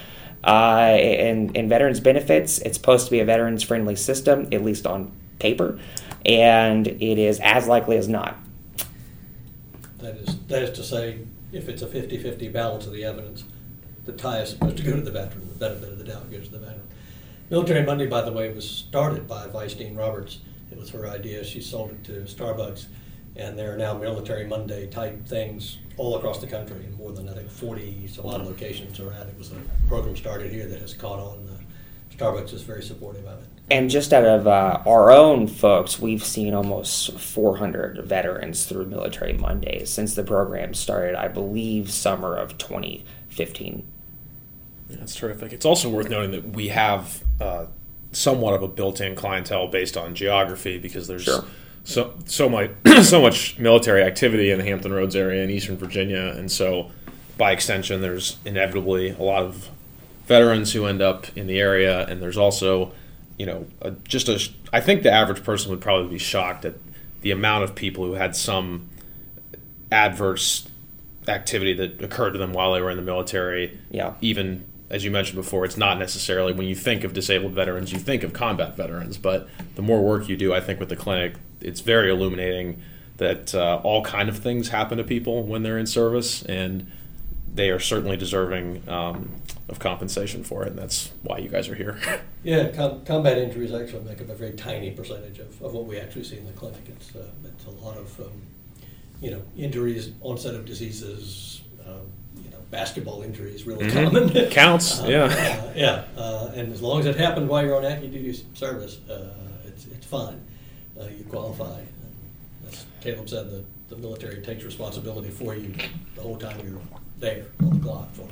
[0.45, 4.87] Uh, in, in veterans benefits, it's supposed to be a veterans friendly system, at least
[4.87, 5.79] on paper,
[6.25, 8.37] and it is as likely as not
[9.99, 11.19] That is, that is to say,
[11.53, 13.45] if it's a 50-50 balance of the evidence,
[14.05, 16.47] the tie is supposed to go to the veteran, the benefit of the doubt goes
[16.47, 16.87] to the veteran.
[17.51, 20.39] Military Monday, by the way, was started by Vice Dean Roberts.
[20.71, 21.43] It was her idea.
[21.45, 22.87] She sold it to Starbucks,
[23.37, 26.87] and there are now Military Monday type things all across the country.
[26.97, 29.27] More than I think 40 some odd locations are at.
[29.27, 31.49] It was a program started here that has caught on.
[31.49, 33.58] Uh, Starbucks is very supportive of it.
[33.71, 39.35] And just out of uh, our own folks, we've seen almost 400 veterans through Military
[39.35, 43.87] Mondays since the program started, I believe, summer of 2015.
[44.89, 45.53] That's terrific.
[45.53, 47.67] It's also worth noting that we have uh,
[48.13, 51.45] somewhat of a built-in clientele based on geography because there's Sure.
[51.85, 52.71] so so much
[53.03, 56.91] so much military activity in the Hampton Roads area in Eastern Virginia, and so
[57.37, 59.69] by extension, there's inevitably a lot of
[60.27, 62.93] veterans who end up in the area, and there's also
[63.39, 64.41] you know a, just a
[64.73, 66.75] I think the average person would probably be shocked at
[67.23, 68.89] the amount of people who had some
[69.91, 70.69] adverse
[71.27, 73.79] activity that occurred to them while they were in the military.
[73.91, 74.15] Yeah.
[74.21, 77.99] Even as you mentioned before, it's not necessarily when you think of disabled veterans, you
[77.99, 79.19] think of combat veterans.
[79.19, 82.81] But the more work you do, I think with the clinic, it's very illuminating
[83.19, 86.91] that uh, all kind of things happen to people when they're in service, and
[87.53, 89.33] they are certainly deserving um,
[89.69, 90.69] of compensation for it.
[90.71, 91.99] And that's why you guys are here.
[92.45, 95.99] Yeah, com- combat injuries actually make up a very tiny percentage of, of what we
[95.99, 96.81] actually see in the clinic.
[96.87, 98.31] It's, uh, it's a lot of, um,
[99.21, 102.07] you know, injuries, onset of diseases, um,
[102.43, 104.05] you know, basketball injuries, really Mhm.
[104.33, 104.51] common.
[104.51, 105.25] Counts, Uh, yeah.
[105.25, 108.99] uh, yeah, uh, and as long as it happened while you're on active duty service,
[109.11, 109.31] uh,
[109.67, 110.41] it's, it's fine.
[110.99, 111.81] Uh, you qualify.
[111.81, 115.75] And as Caleb said, the, the military takes responsibility for you
[116.15, 116.81] the whole time you're
[117.19, 118.15] there on the clock.
[118.15, 118.23] For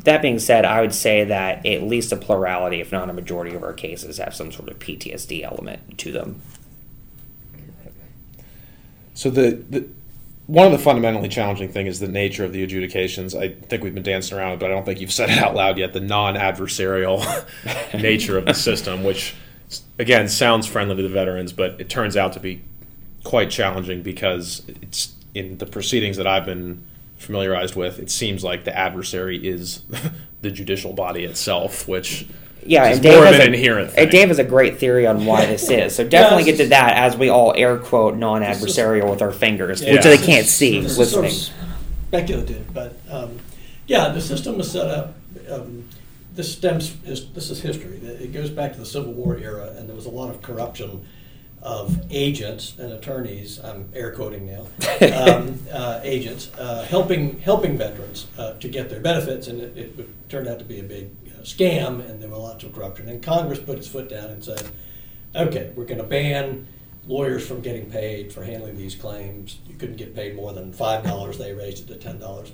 [0.00, 3.54] That being said, I would say that at least a plurality, if not a majority
[3.54, 6.42] of our cases, have some sort of PTSD element to them.
[9.14, 9.88] So the, the
[10.46, 13.34] one of the fundamentally challenging thing is the nature of the adjudications.
[13.34, 15.54] I think we've been dancing around it, but I don't think you've said it out
[15.54, 15.94] loud yet.
[15.94, 17.46] The non-adversarial
[18.02, 19.34] nature of the system, which
[19.98, 22.62] again sounds friendly to the veterans, but it turns out to be
[23.22, 26.84] quite challenging because it's in the proceedings that I've been
[27.24, 27.98] familiarized with.
[27.98, 29.82] It seems like the adversary is
[30.42, 32.26] the judicial body itself, which
[32.64, 34.08] Yeah, is and Dave more of has an a, inherent and thing.
[34.10, 35.94] Dave has a great theory on why this is.
[35.94, 36.56] So definitely Yes.
[36.58, 39.92] get to that as we all air quote non-adversarial with our fingers, Yeah.
[39.94, 40.16] which Yeah.
[40.16, 41.32] they can't see This is sort of
[42.08, 43.38] speculative, but um,
[43.86, 45.14] yeah, the system was set up.
[45.50, 45.84] Um,
[46.34, 46.92] this stems.
[47.02, 47.96] This is history.
[48.02, 51.04] It goes back to the Civil War era, and there was a lot of corruption
[51.64, 53.58] of agents and attorneys.
[53.58, 54.66] I'm air quoting now.
[55.04, 60.28] Um, uh, agents uh, helping helping veterans uh, to get their benefits, and it, it
[60.28, 63.08] turned out to be a big uh, scam, and there were lots of corruption.
[63.08, 64.62] And Congress put its foot down and said,
[65.34, 66.68] "Okay, we're going to ban."
[67.06, 69.58] lawyers from getting paid for handling these claims.
[69.68, 71.38] You couldn't get paid more than five dollars.
[71.38, 72.52] They raised it to ten dollars,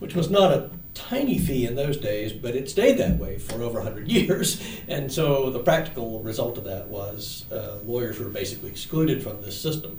[0.00, 3.62] which was not a tiny fee in those days, but it stayed that way for
[3.62, 4.60] over hundred years.
[4.88, 9.58] And so the practical result of that was uh, lawyers were basically excluded from this
[9.60, 9.98] system.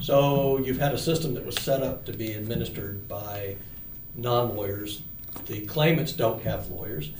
[0.00, 3.56] So you've had a system that was set up to be administered by
[4.14, 5.02] non-lawyers.
[5.46, 7.10] The claimants don't have lawyers.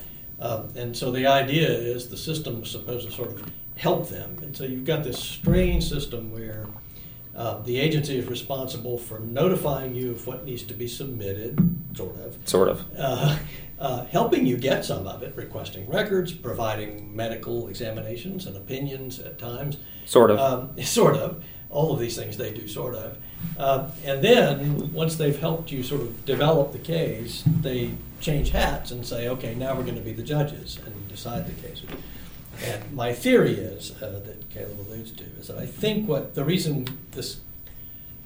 [0.41, 4.39] Um, and so the idea is the system was supposed to sort of help them.
[4.43, 6.67] And so you've got this strange system where
[7.35, 11.59] uh, the agency is responsible for notifying you of what needs to be submitted,
[11.97, 12.85] sort of, Sort of.
[12.99, 13.39] uh,
[13.79, 19.39] uh, helping you get some of it, requesting records, providing medical examinations and opinions at
[19.39, 19.77] times.
[20.05, 20.39] Sort of.
[20.39, 21.43] Um, sort of.
[21.71, 23.17] All of these things they do, sort of.
[23.59, 28.91] Uh, and then, once they've helped you sort of develop the case, they change hats
[28.91, 31.81] and say, okay, now we're going to be the judges and decide the case.
[32.65, 36.45] And my theory is, uh, that Caleb alludes to, is that I think what the
[36.45, 37.41] reason this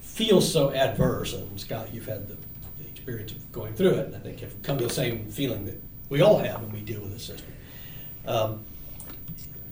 [0.00, 2.36] feels so adverse, and Scott, you've had the,
[2.78, 5.66] the experience of going through it, and I think have come to the same feeling
[5.66, 7.52] that we all have when we deal with this system,
[8.26, 8.64] um,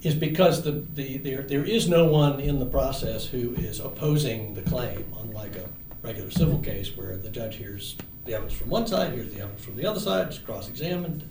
[0.02, 4.54] is because the, the, there, there is no one in the process who is opposing
[4.54, 5.68] the claim, unlike a
[6.02, 9.64] regular civil case where the judge hears the evidence from one side, hears the evidence
[9.64, 11.28] from the other side, it's cross-examined,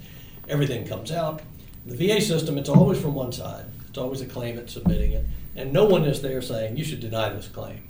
[0.49, 1.41] everything comes out.
[1.85, 3.65] The VA system, it's always from one side.
[3.89, 7.29] It's always a claimant submitting it, and no one is there saying you should deny
[7.29, 7.87] this claim,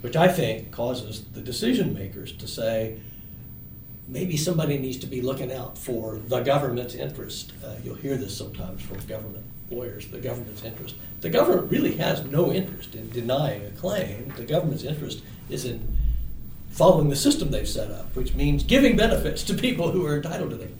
[0.00, 2.98] which I think causes the decision makers to say
[4.06, 7.52] maybe somebody needs to be looking out for the government's interest.
[7.64, 10.94] Uh, you'll hear this sometimes from government lawyers, the government's interest.
[11.20, 14.32] The government really has no interest in denying a claim.
[14.36, 15.96] The government's interest is in
[16.70, 20.50] following the system they've set up, which means giving benefits to people who are entitled
[20.50, 20.76] to them.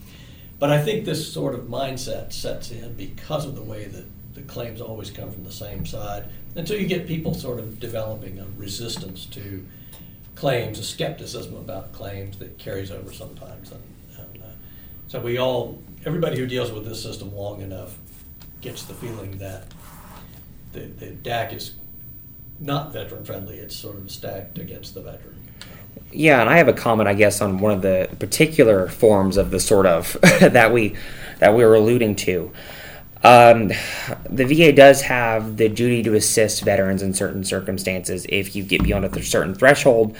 [0.64, 4.40] But I think this sort of mindset sets in because of the way that the
[4.40, 6.24] claims always come from the same side.
[6.56, 9.62] And so you get people sort of developing a resistance to
[10.36, 13.72] claims, a skepticism about claims that carries over sometimes.
[13.72, 13.82] And,
[14.16, 14.46] and uh,
[15.06, 17.98] so we all, everybody who deals with this system long enough
[18.62, 19.66] gets the feeling that
[20.72, 21.72] the, the DAC is
[22.58, 23.58] not veteran friendly.
[23.58, 25.33] It's sort of stacked against the veteran.
[26.12, 29.50] Yeah, and I have a comment, I guess, on one of the particular forms of
[29.50, 30.94] the sort of that we
[31.40, 32.52] that we were alluding to.
[33.24, 33.68] Um,
[34.28, 38.26] the VA does have the duty to assist veterans in certain circumstances.
[38.28, 40.16] If you get beyond a certain threshold,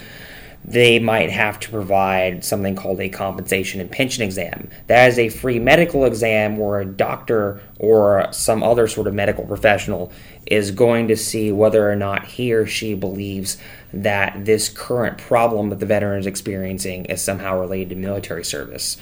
[0.67, 4.67] they might have to provide something called a compensation and pension exam.
[4.87, 9.45] That is a free medical exam where a doctor or some other sort of medical
[9.45, 10.11] professional
[10.47, 13.57] is going to see whether or not he or she believes
[13.93, 18.97] that this current problem that the veteran is experiencing is somehow related to military service.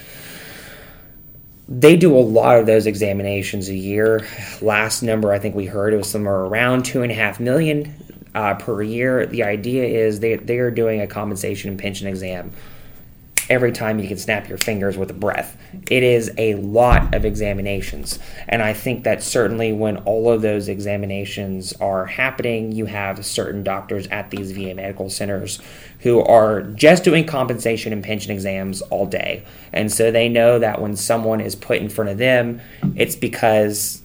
[1.66, 4.28] They do a lot of those examinations a year.
[4.60, 7.94] Last number I think we heard it was somewhere around two and a half million
[8.34, 9.26] uh, per year.
[9.26, 12.52] The idea is they, they are doing a compensation and pension exam
[13.50, 15.56] every time you can snap your fingers with a breath.
[15.90, 18.18] It is a lot of examinations.
[18.48, 23.62] And I think that certainly when all of those examinations are happening, you have certain
[23.62, 25.60] doctors at these VA medical centers
[26.00, 29.44] who are just doing compensation and pension exams all day.
[29.72, 32.60] And so they know that when someone is put in front of them,
[32.94, 34.02] it's because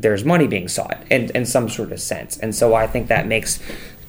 [0.00, 2.36] there's money being sought in, in some sort of sense.
[2.38, 3.60] And so I think that makes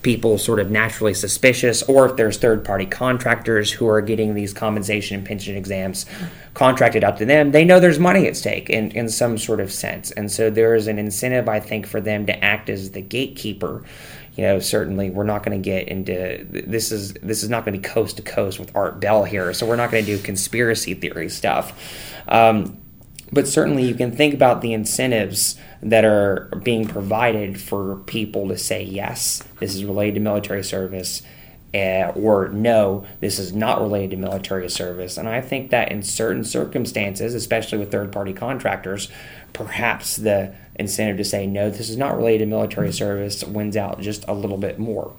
[0.08, 4.54] people sort of naturally suspicious, or if there's third party contractors who are getting these
[4.54, 6.06] compensation and pension exams
[6.54, 9.72] contracted out to them, they know there's money at stake in, in some sort of
[9.72, 10.12] sense.
[10.12, 13.84] And so there is an incentive, I think, for them to act as the gatekeeper.
[14.36, 17.74] You know, certainly we're not going to get into this is this is not going
[17.74, 20.22] to be coast to coast with Art Bell here, so we're not going to do
[20.22, 21.74] conspiracy theory stuff.
[22.28, 22.78] Um,
[23.32, 28.58] but certainly you can think about the incentives that are being provided for people to
[28.58, 31.22] say yes this is related to military service
[31.74, 35.18] uh, or no this is not related to military service.
[35.18, 39.10] And i think that in certain circumstances especially with third party contractors
[39.54, 44.00] perhaps the incentive to say no this is not related to military service wins out
[44.00, 45.14] just a little bit more.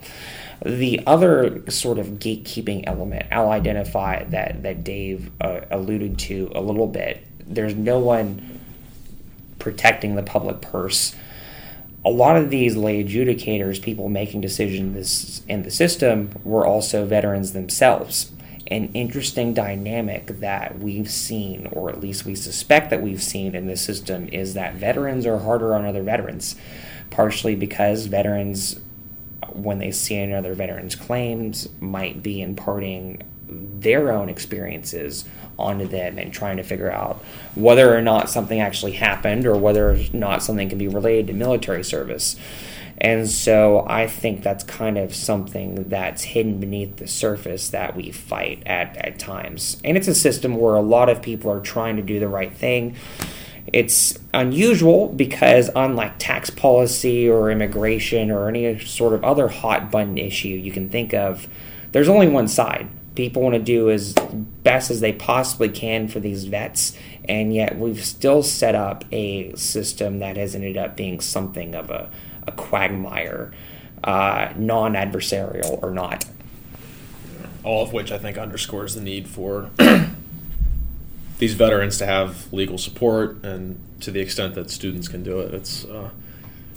[0.64, 6.60] The other sort of gatekeeping element I'll identify that that Dave uh, alluded to a
[6.60, 8.60] little bit there's no one
[9.58, 11.14] protecting the public purse.
[12.04, 17.52] A lot of these lay adjudicators, people making decisions in the system, were also veterans
[17.52, 18.30] themselves.
[18.68, 23.66] An interesting dynamic that we've seen, or at least we suspect that we've seen in
[23.66, 26.54] this system, is that veterans are harder on other veterans,
[27.10, 28.78] partially because veterans,
[29.52, 35.24] when they see another veteran's claims, might be imparting their own experiences
[35.58, 37.16] onto them and trying to figure out
[37.54, 41.32] whether or not something actually happened or whether or not something can be related to
[41.32, 42.36] military service.
[43.00, 48.10] And so I think that's kind of something that's hidden beneath the surface that we
[48.10, 49.80] fight at, at times.
[49.84, 52.52] And it's a system where a lot of people are trying to do the right
[52.52, 52.96] thing.
[53.72, 60.18] It's unusual because, unlike tax policy or immigration or any sort of other hot button
[60.18, 61.46] issue you can think of,
[61.92, 64.12] there's only one side people want to do as
[64.62, 66.96] best as they possibly can for these vets,
[67.28, 71.90] and yet we've still set up a system that has ended up being something of
[71.90, 72.08] a,
[72.46, 73.52] a quagmire,
[74.04, 76.26] uh, non adversarial or not.
[77.64, 79.68] All of which I think underscores the need for
[81.38, 85.52] these veterans to have legal support, and to the extent that students can do it,
[85.52, 86.10] it's uh,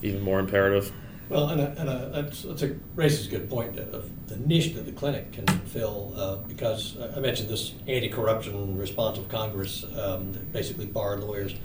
[0.01, 0.91] even more imperative.
[1.31, 4.73] Well, and, a, and a, that's, that's a, raises a good point of the niche
[4.73, 10.33] that the clinic can fill uh, because I mentioned this anti-corruption response of Congress um,
[10.33, 11.55] that basically barred lawyers.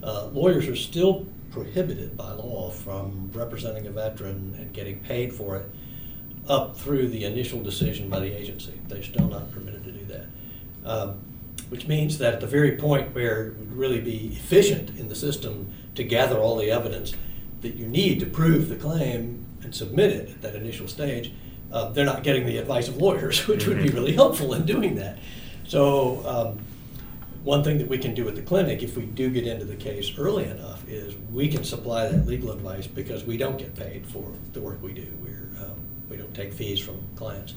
[0.00, 5.56] Uh, lawyers are still prohibited by law from representing a veteran and getting paid for
[5.56, 5.66] it
[6.48, 8.80] up through the initial decision by the agency.
[8.86, 10.26] They're still not permitted to do that.
[10.84, 11.20] Um,
[11.68, 15.16] which means that at the very point where it would really be efficient in the
[15.16, 17.12] system to gather all the evidence
[17.62, 21.32] that you need to prove the claim and submit it at that initial stage,
[21.72, 23.96] uh, they're not getting the advice of lawyers, which would be mm-hmm.
[23.96, 25.18] really helpful in doing that.
[25.66, 26.60] So, um,
[27.42, 29.76] one thing that we can do at the clinic, if we do get into the
[29.76, 34.04] case early enough, is we can supply that legal advice because we don't get paid
[34.04, 35.06] for the work we do.
[35.22, 35.76] We're, um,
[36.10, 37.54] we don't take fees from clients.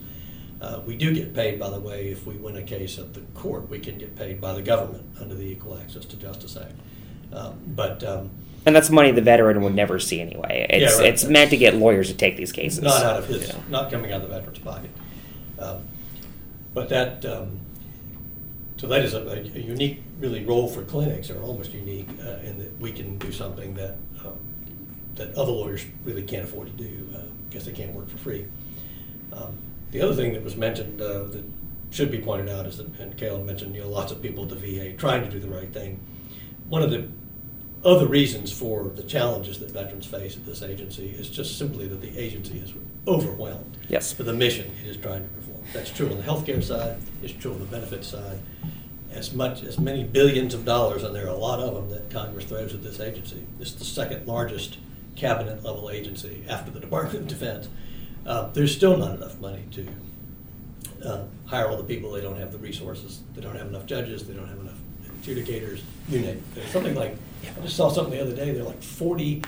[0.61, 3.21] Uh, we do get paid, by the way, if we win a case at the
[3.33, 6.75] court, we can get paid by the government under the Equal Access to Justice Act.
[7.33, 8.29] Um, but um,
[8.65, 10.67] and that's money the veteran would never see anyway.
[10.69, 11.13] It's yeah, right.
[11.13, 12.81] it's meant to get lawyers to take these cases.
[12.81, 13.63] Not out of his, you know.
[13.69, 14.91] not coming out of the veteran's pocket.
[15.57, 15.83] Um,
[16.73, 17.59] but that, um,
[18.77, 22.59] so that is a, a, unique, really, role for clinics, or almost unique, uh, in
[22.59, 24.39] that we can do something that um,
[25.15, 27.09] that other lawyers really can't afford to do
[27.49, 28.45] because uh, they can't work for free.
[29.33, 29.57] Um,
[29.91, 31.43] the other thing that was mentioned uh, that
[31.91, 34.49] should be pointed out is that, and Caleb mentioned, you know, lots of people at
[34.49, 35.99] the VA trying to do the right thing.
[36.69, 37.09] One of the
[37.83, 42.01] other reasons for the challenges that veterans face at this agency is just simply that
[42.01, 42.73] the agency is
[43.07, 44.11] overwhelmed yes.
[44.11, 45.63] for the mission it is trying to perform.
[45.73, 48.39] That's true on the healthcare side, it's true on the benefits side.
[49.11, 52.09] as much as many billions of dollars, and there are a lot of them that
[52.11, 53.43] Congress throws at this agency.
[53.59, 54.77] It's the second largest
[55.15, 57.69] cabinet level agency after the Department of Defense.
[58.25, 59.87] Uh, there's still not enough money to
[61.05, 62.11] uh, hire all the people.
[62.11, 63.21] They don't have the resources.
[63.33, 64.27] They don't have enough judges.
[64.27, 64.77] They don't have enough
[65.21, 65.81] adjudicators.
[66.07, 66.55] You name it.
[66.55, 68.51] There's something like I just saw something the other day.
[68.51, 69.41] there are like 40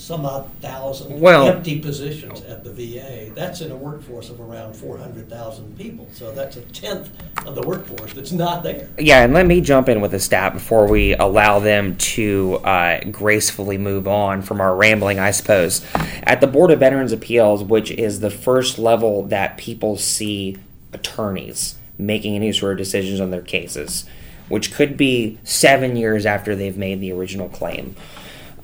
[0.00, 3.30] some odd thousand Well- empty positions at the VA.
[3.34, 6.08] That's in a workforce of around 400,000 people.
[6.14, 7.10] So that's a tenth
[7.46, 8.88] of the workforce that's not there.
[8.98, 13.00] Yeah, and let me jump in with a stat before we allow them to uh,
[13.10, 15.84] gracefully move on from our rambling, I suppose.
[16.22, 20.56] At the Board of Veterans Appeals, which is the first level that people see
[20.94, 24.06] attorneys making any sort of decisions on their cases,
[24.50, 27.96] which could be seven years after they've made the original claim.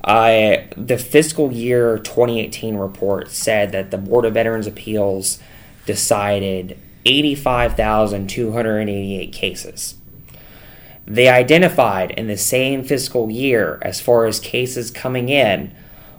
[0.03, 5.39] Uh, the fiscal year 2018 report said that the Board of Veterans Appeals
[5.85, 9.95] decided 85,288 cases.
[11.05, 15.73] They identified in the same fiscal year, as far as cases coming in,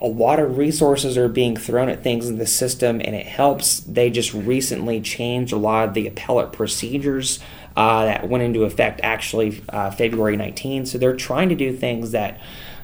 [0.00, 3.80] a lot of resources are being thrown at things in the system and it helps.
[3.80, 7.40] They just recently changed a lot of the appellate procedures
[7.78, 12.10] uh, that went into effect actually uh, february 19 so they're trying to do things
[12.10, 12.40] that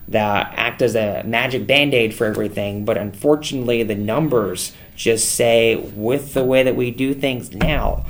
[0.07, 6.35] that act as a magic band-aid for everything but unfortunately the numbers just say with
[6.35, 8.05] the way that we do things now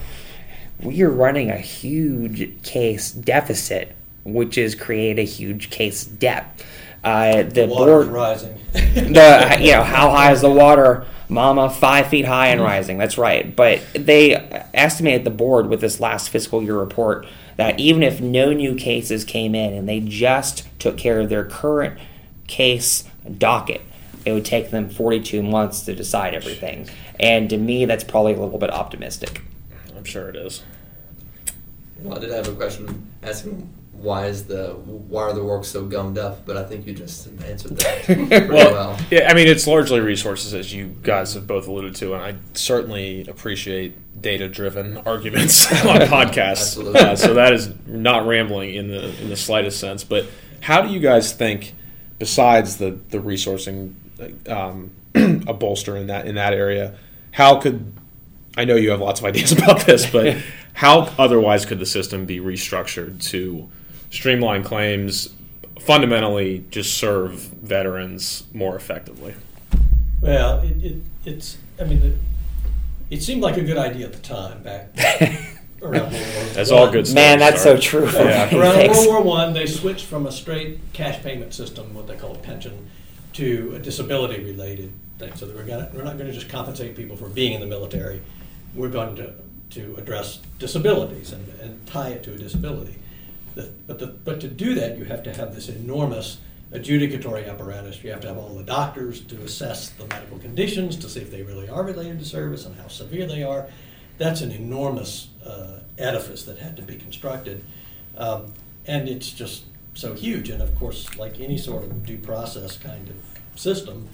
[0.81, 6.63] we are running a huge case deficit which is create a huge case debt.
[7.03, 8.59] Uh, the Water's board rising.
[8.73, 11.07] the you know how high is the water?
[11.29, 13.55] Mama five feet high and rising that's right.
[13.55, 14.35] But they
[14.73, 17.27] estimated the board with this last fiscal year report
[17.57, 21.45] that even if no new cases came in and they just took care of their
[21.45, 21.99] current
[22.47, 23.05] case
[23.39, 23.81] docket
[24.27, 26.89] it would take them 42 months to decide everything
[27.21, 29.41] and to me that's probably a little bit optimistic
[29.97, 30.63] I'm sure it is.
[32.03, 35.87] Well, I did have a question asking why is the why are the works so
[35.87, 38.99] gummed up, but I think you just answered that pretty Well, well.
[39.11, 42.35] yeah, I mean, it's largely resources, as you guys have both alluded to, and I
[42.53, 46.79] certainly appreciate data-driven arguments on podcasts.
[46.79, 50.05] Uh, so that is not rambling in the in the slightest sense.
[50.05, 50.27] But
[50.61, 51.75] how do you guys think,
[52.19, 53.95] besides the the resourcing,
[54.49, 54.91] um,
[55.47, 56.97] a bolster in that in that area,
[57.33, 57.93] how could
[58.57, 60.37] I know you have lots of ideas about this, but
[60.75, 63.69] how otherwise could the system be restructured to
[64.11, 65.35] streamline claims,
[65.81, 69.35] fundamentally just serve veterans more effectively?
[70.21, 72.15] Well, it, it, it's, I mean, it,
[73.11, 74.89] it seemed like a good idea at the time back
[75.83, 77.15] around World War That's all good stuff.
[77.15, 78.49] man that's so true for Yeah.
[78.51, 78.59] me.
[78.59, 78.97] Around Thanks.
[79.07, 82.39] World War One, they switched from a straight cash payment system, what they call a
[82.39, 82.89] pension,
[83.35, 85.35] to a disability-related thing.
[85.37, 87.67] So that we're gonna, we're not going to just compensate people for being in the
[87.67, 88.23] military.
[88.75, 89.35] We're going to
[89.71, 92.97] to address disabilities and, and tie it to a disability.
[93.57, 96.39] The, but the, but to do that, you have to have this enormous
[96.75, 98.03] adjudicatory apparatus.
[98.03, 101.31] You have to have all the doctors to assess the medical conditions to see if
[101.31, 103.69] they really are related to service and how severe they are.
[104.19, 107.65] That's an enormous uh, edifice that had to be constructed.
[108.17, 108.53] Um,
[108.87, 109.65] and it's just
[109.95, 110.51] so huge.
[110.51, 113.17] And of course, like any sort of due process kind of
[113.59, 114.09] system,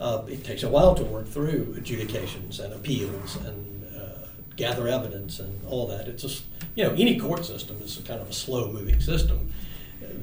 [0.00, 5.38] uh, it takes a while to work through adjudications and appeals and uh, gather evidence
[5.38, 6.08] and all that.
[6.08, 6.44] It's just,
[6.74, 9.52] you know, any court system is kind of a slow moving system.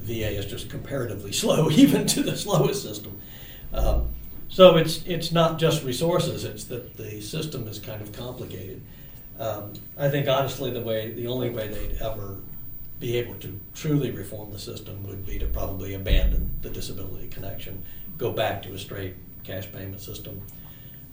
[0.04, 3.20] VA is just comparatively slow, even to the slowest system.
[3.74, 4.10] Um,
[4.50, 8.82] so it's, it's not just resources, it's that the system is kind of complicated.
[9.40, 12.38] Um, I think honestly, the way, the only way they'd ever
[13.00, 17.84] be able to truly reform the system would be to probably abandon the disability connection,
[18.18, 20.42] go back to a straight cash payment system,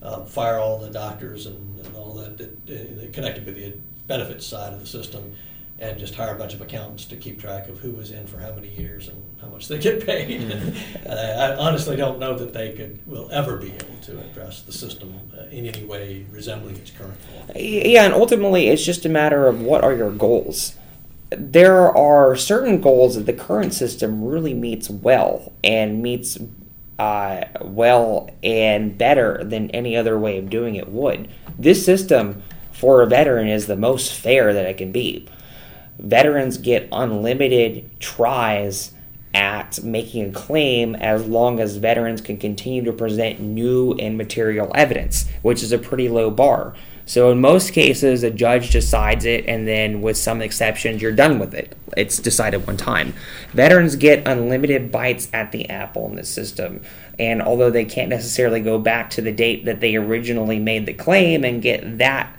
[0.03, 3.73] uh, fire all the doctors and, and all that, that, uh, connected with the
[4.07, 5.35] benefits side of the system,
[5.81, 8.39] and just hire a bunch of accountants to keep track of who was in for
[8.39, 10.43] how many years and how much they get paid.
[10.43, 11.09] Mm-hmm.
[11.11, 14.73] I, I honestly don't know that they could will ever be able to address the
[14.73, 17.57] system uh, in any way resembling its current form.
[17.57, 20.75] Yeah, and ultimately, it's just a matter of what are your goals.
[21.31, 26.37] There are certain goals that the current system really meets well and meets
[26.99, 31.31] uh, well and better than any other way of doing it would.
[31.59, 35.27] This system for a veteran is the most fair that it can be.
[36.01, 38.93] Veterans get unlimited tries
[39.33, 44.73] at making a claim as long as veterans can continue to present new and material
[44.75, 46.75] evidence, which is a pretty low bar.
[47.07, 51.39] So in most cases, a judge decides it, and then with some exceptions, you're done
[51.39, 51.77] with it.
[51.97, 53.15] It's decided one time.
[53.53, 56.83] Veterans get unlimited bites at the apple in this system,
[57.19, 60.95] and although they can't necessarily go back to the date that they originally made the
[60.95, 62.37] claim and get that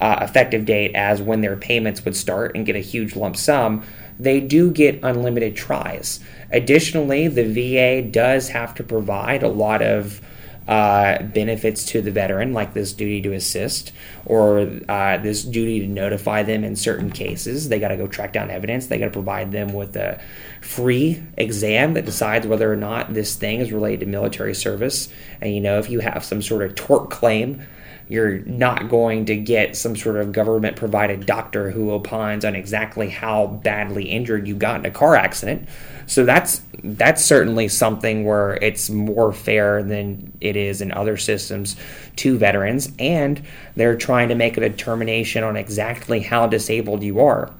[0.00, 3.82] uh, effective date as when their payments would start and get a huge lump sum,
[4.18, 6.20] they do get unlimited tries.
[6.50, 10.20] Additionally, the VA does have to provide a lot of
[10.68, 13.92] uh, benefits to the veteran, like this duty to assist
[14.24, 17.68] or uh, this duty to notify them in certain cases.
[17.68, 18.86] They got to go track down evidence.
[18.86, 20.20] They got to provide them with a
[20.60, 25.08] free exam that decides whether or not this thing is related to military service.
[25.40, 27.66] And you know, if you have some sort of tort claim,
[28.10, 33.08] you're not going to get some sort of government provided doctor who opines on exactly
[33.08, 35.68] how badly injured you got in a car accident.
[36.06, 41.76] So that's that's certainly something where it's more fair than it is in other systems
[42.16, 43.40] to veterans, and
[43.76, 47.52] they're trying to make a determination on exactly how disabled you are.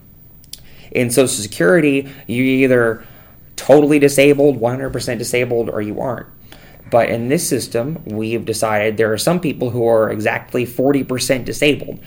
[0.91, 3.07] In Social Security, you either
[3.55, 6.27] totally disabled, 100% disabled, or you aren't.
[6.91, 12.01] But in this system, we've decided there are some people who are exactly 40% disabled.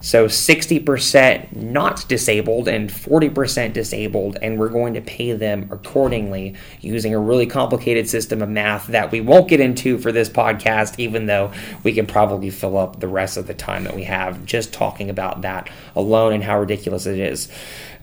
[0.00, 7.14] So 60% not disabled and 40% disabled, and we're going to pay them accordingly using
[7.14, 11.26] a really complicated system of math that we won't get into for this podcast, even
[11.26, 11.50] though
[11.82, 15.08] we can probably fill up the rest of the time that we have just talking
[15.08, 17.48] about that alone and how ridiculous it is.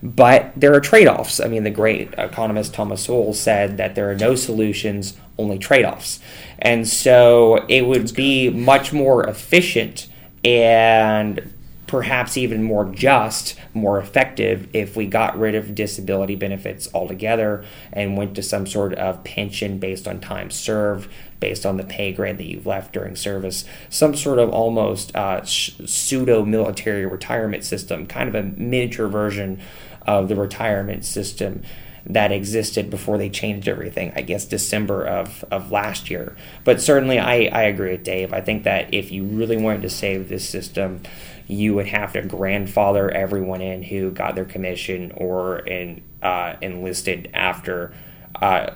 [0.02, 1.40] But there are trade offs.
[1.40, 5.84] I mean, the great economist Thomas Sowell said that there are no solutions, only trade
[5.84, 6.20] offs.
[6.58, 10.06] And so it would be much more efficient
[10.44, 11.50] and
[11.86, 18.16] perhaps even more just, more effective if we got rid of disability benefits altogether and
[18.16, 21.08] went to some sort of pension based on time served,
[21.40, 25.44] based on the pay grade that you've left during service, some sort of almost uh,
[25.44, 29.60] pseudo military retirement system, kind of a miniature version
[30.06, 31.62] of the retirement system
[32.06, 36.36] that existed before they changed everything, I guess December of, of last year.
[36.62, 38.32] But certainly, I, I agree with Dave.
[38.32, 41.02] I think that if you really wanted to save this system,
[41.46, 47.30] you would have to grandfather everyone in who got their commission or in, uh, enlisted
[47.32, 47.94] after.
[48.40, 48.70] Uh,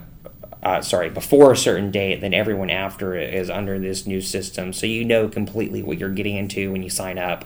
[0.62, 4.72] uh, sorry, before a certain date, then everyone after is under this new system.
[4.72, 7.44] So you know completely what you're getting into when you sign up.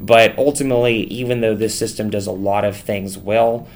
[0.00, 3.68] But ultimately, even though this system does a lot of things well,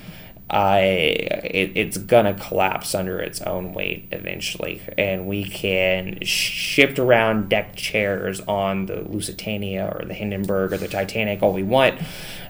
[0.51, 7.49] uh, it, it's gonna collapse under its own weight eventually, and we can shift around
[7.49, 11.99] deck chairs on the Lusitania or the Hindenburg or the Titanic all we want.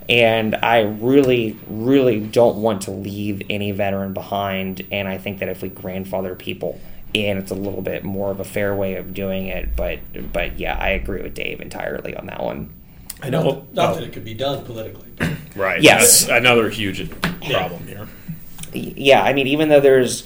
[0.09, 4.87] And I really, really don't want to leave any veteran behind.
[4.93, 6.79] And I think that if we grandfather people
[7.15, 9.75] in, it's a little bit more of a fair way of doing it.
[9.77, 10.01] But,
[10.33, 12.73] but yeah, I agree with Dave entirely on that one.
[13.25, 13.43] I know.
[13.43, 15.09] Not, not that it could be done politically.
[15.57, 15.81] Right.
[15.81, 16.27] Yes.
[16.27, 18.09] That's another huge problem here.
[18.73, 20.25] yeah, I mean, even though there's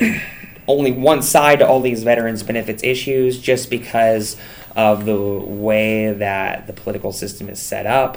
[0.66, 4.38] only one side to all these veterans benefits issues, just because
[4.74, 8.16] of the way that the political system is set up,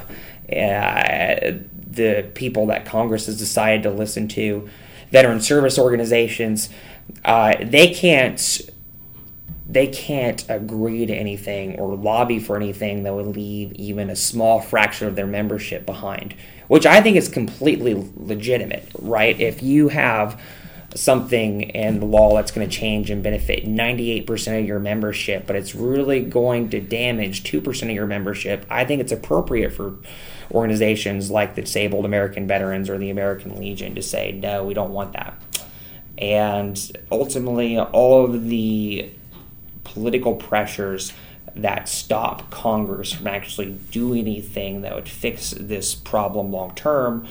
[0.50, 1.52] uh,
[1.86, 4.70] the people that Congress has decided to listen to,
[5.12, 6.70] veteran service organizations,
[7.26, 8.62] uh, they can't
[9.72, 14.60] they can't agree to anything or lobby for anything that would leave even a small
[14.60, 16.36] fraction of their membership behind,
[16.68, 19.40] which I think is completely legitimate, right?
[19.40, 20.42] If you have
[20.94, 25.56] something in the law that's going to change and benefit 98% of your membership, but
[25.56, 29.96] it's really going to damage 2% of your membership, I think it's appropriate for
[30.52, 34.92] organizations like the Disabled American Veterans or the American Legion to say, no, we don't
[34.92, 35.42] want that.
[36.18, 36.78] And
[37.10, 39.10] ultimately, all of the
[39.84, 41.14] political pressures
[41.56, 47.28] that stop Congress from actually doing anything that would fix this problem long term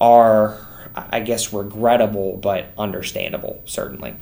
[0.00, 4.16] are, I guess, regrettable but understandable, certainly.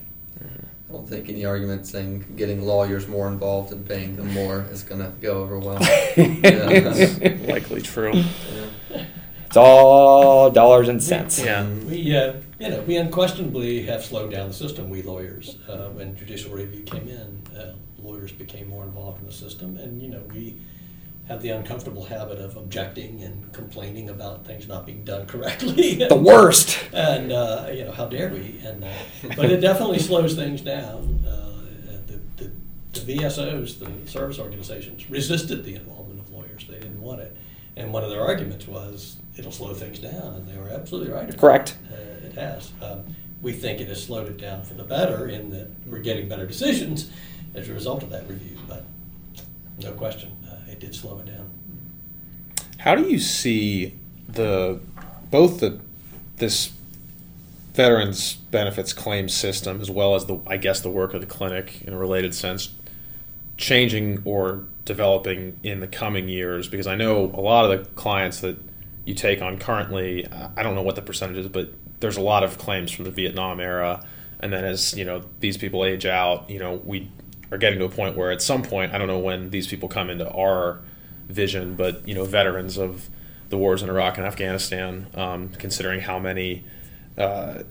[0.92, 4.82] I don't think any argument saying getting lawyers more involved and paying them more is
[4.82, 5.78] going to go over well.
[6.16, 7.46] yeah.
[7.50, 8.12] Likely true.
[8.12, 9.04] Yeah.
[9.46, 11.42] It's all dollars and cents.
[11.42, 11.66] Yeah.
[11.66, 14.88] We, uh, you know, we unquestionably have slowed down the system.
[14.88, 19.32] We lawyers, uh, when judicial review came in, uh, lawyers became more involved in the
[19.32, 20.60] system, and you know, we
[21.26, 26.04] have the uncomfortable habit of objecting and complaining about things not being done correctly.
[26.08, 26.78] The worst.
[26.92, 28.60] and uh, you know, how dare we?
[28.64, 28.92] And uh,
[29.36, 31.24] but it definitely slows things down.
[31.26, 31.64] Uh,
[32.06, 32.52] the, the,
[32.92, 36.64] the VSOs, the service organizations, resisted the involvement of lawyers.
[36.68, 37.36] They didn't want it,
[37.76, 41.36] and one of their arguments was it'll slow things down, and they were absolutely right.
[41.36, 41.76] Correct.
[41.90, 42.21] it.
[42.32, 42.72] It has.
[42.82, 43.04] Um,
[43.40, 46.46] we think it has slowed it down for the better in that we're getting better
[46.46, 47.10] decisions
[47.54, 48.56] as a result of that review.
[48.68, 48.84] But
[49.82, 51.50] no question, uh, it did slow it down.
[52.78, 53.94] How do you see
[54.28, 54.80] the
[55.30, 55.80] both the
[56.36, 56.72] this
[57.74, 61.82] veterans benefits claim system as well as the I guess the work of the clinic
[61.82, 62.74] in a related sense
[63.56, 68.40] changing or developing in the coming years because I know a lot of the clients
[68.40, 68.58] that
[69.04, 70.26] you take on currently
[70.56, 71.72] I don't know what the percentage is but
[72.02, 74.04] there's a lot of claims from the Vietnam era
[74.40, 77.08] and then as you know these people age out you know we
[77.50, 79.88] are getting to a point where at some point I don't know when these people
[79.88, 80.80] come into our
[81.28, 83.08] vision but you know veterans of
[83.48, 86.64] the wars in Iraq and Afghanistan um, considering how many
[87.16, 87.62] uh,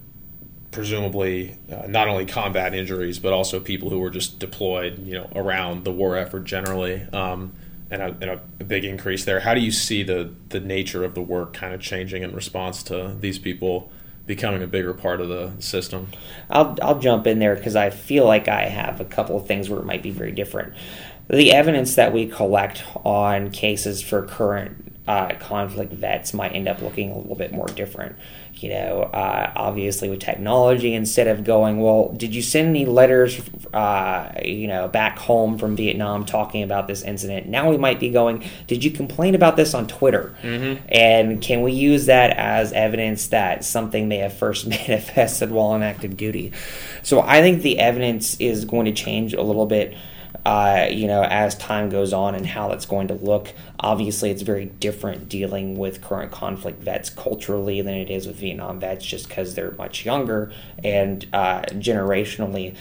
[0.71, 5.29] presumably uh, not only combat injuries but also people who were just deployed, you know,
[5.35, 7.53] around the war effort generally, um,
[7.89, 9.41] and, a, and a, a, big increase there.
[9.41, 12.83] How do you see the the nature of the work kind of changing in response
[12.83, 13.91] to these people?
[14.25, 16.09] Becoming a bigger part of the system.
[16.49, 19.69] I'll, I'll jump in there because I feel like I have a couple of things
[19.69, 20.73] where it might be very different.
[21.29, 26.81] The evidence that we collect on cases for current uh, conflict vets might end up
[26.81, 28.15] looking a little bit more different.
[28.53, 33.41] You know, uh, obviously with technology, instead of going, well, did you send any letters,
[33.73, 37.47] uh, you know, back home from Vietnam talking about this incident?
[37.47, 40.33] Now we might be going, did you complain about this on Twitter?
[40.43, 40.85] Mm-hmm.
[40.87, 45.83] And can we use that as evidence that something may have first manifested while on
[45.83, 46.53] active duty?
[47.03, 49.93] So I think the evidence is going to change a little bit
[50.45, 53.53] uh, you know, as time goes on and how that's going to look.
[53.81, 58.79] Obviously, it's very different dealing with current conflict vets culturally than it is with Vietnam
[58.79, 60.51] vets, just because they're much younger
[60.83, 62.75] and uh, generationally.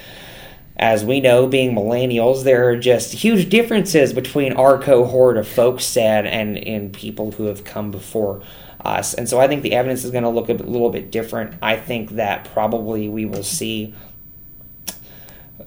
[0.77, 5.97] As we know, being millennials, there are just huge differences between our cohort of folks
[5.97, 8.43] and, and, and people who have come before
[8.85, 9.15] us.
[9.15, 11.55] And so I think the evidence is going to look a little bit different.
[11.63, 13.95] I think that probably we will see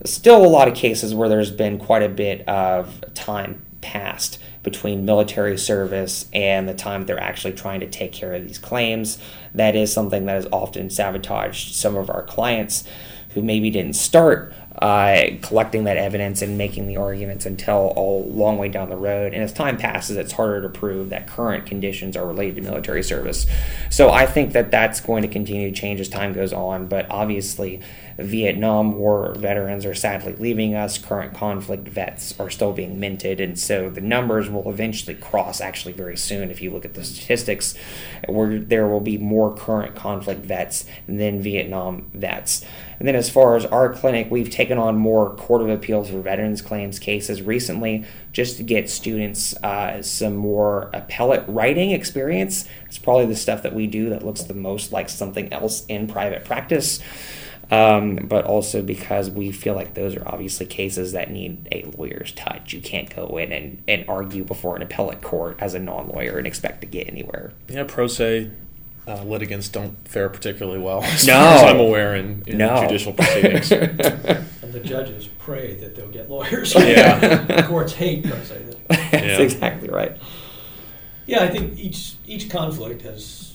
[0.06, 5.06] still a lot of cases where there's been quite a bit of time passed between
[5.06, 9.20] military service and the time they're actually trying to take care of these claims.
[9.54, 12.86] That is something that has often sabotaged some of our clients
[13.34, 18.58] who maybe didn't start uh, collecting that evidence and making the arguments until a long
[18.58, 19.34] way down the road.
[19.34, 23.04] And as time passes, it's harder to prove that current conditions are related to military
[23.04, 23.46] service.
[23.90, 26.88] So I think that that's going to continue to change as time goes on.
[26.88, 27.82] But obviously,
[28.18, 30.98] Vietnam War veterans are sadly leaving us.
[30.98, 33.40] Current conflict vets are still being minted.
[33.40, 36.52] And so the numbers will eventually cross actually very soon.
[36.52, 37.76] If you look at the statistics,
[38.28, 42.64] where there will be more current conflict vets than Vietnam vets.
[43.00, 46.22] And then as far as our clinic, we've taken on more Court of Appeals for
[46.22, 52.66] Veterans Claims cases recently just to get students uh, some more appellate writing experience.
[52.86, 56.08] It's probably the stuff that we do that looks the most like something else in
[56.08, 57.00] private practice
[57.74, 62.32] um, but also because we feel like those are obviously cases that need a lawyer's
[62.34, 62.74] touch.
[62.74, 66.38] You can't go in and, and argue before an appellate court as a non lawyer
[66.38, 67.52] and expect to get anywhere.
[67.68, 68.52] Yeah, pro se
[69.08, 71.34] uh, litigants don't fare particularly well, as no.
[71.34, 72.82] far as I'm aware, in, in no.
[72.84, 73.72] judicial proceedings.
[73.72, 76.76] and the judges pray that they'll get lawyers.
[76.84, 77.66] Yeah.
[77.68, 78.62] Courts hate pro se.
[78.88, 79.40] That's yeah.
[79.40, 80.16] exactly right.
[81.26, 83.53] Yeah, I think each each conflict has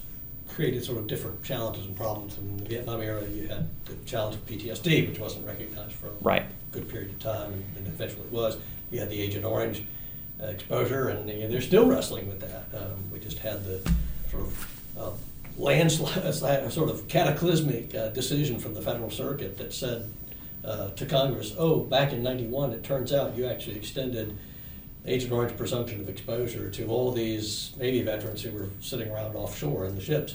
[0.59, 2.37] created sort of different challenges and problems.
[2.37, 6.13] In the Vietnam era, you had the challenge of PTSD, which wasn't recognized for a
[6.21, 6.47] right.
[6.73, 8.57] good period of time, and, eventually it was.
[8.91, 9.85] You had the Agent Orange
[10.43, 12.65] uh, exposure, and you know, they're still wrestling with that.
[12.77, 13.89] Um, we just had the
[14.33, 15.11] sort of uh,
[15.57, 20.11] landslide, sort of cataclysmic uh, decision from the Federal Circuit that said
[20.65, 24.37] uh, to Congress, "Oh, back in '91, it turns out you actually extended."
[25.07, 29.37] Agent Orange presumption of exposure to all of these Navy veterans who were sitting around
[29.37, 30.35] offshore in the ships.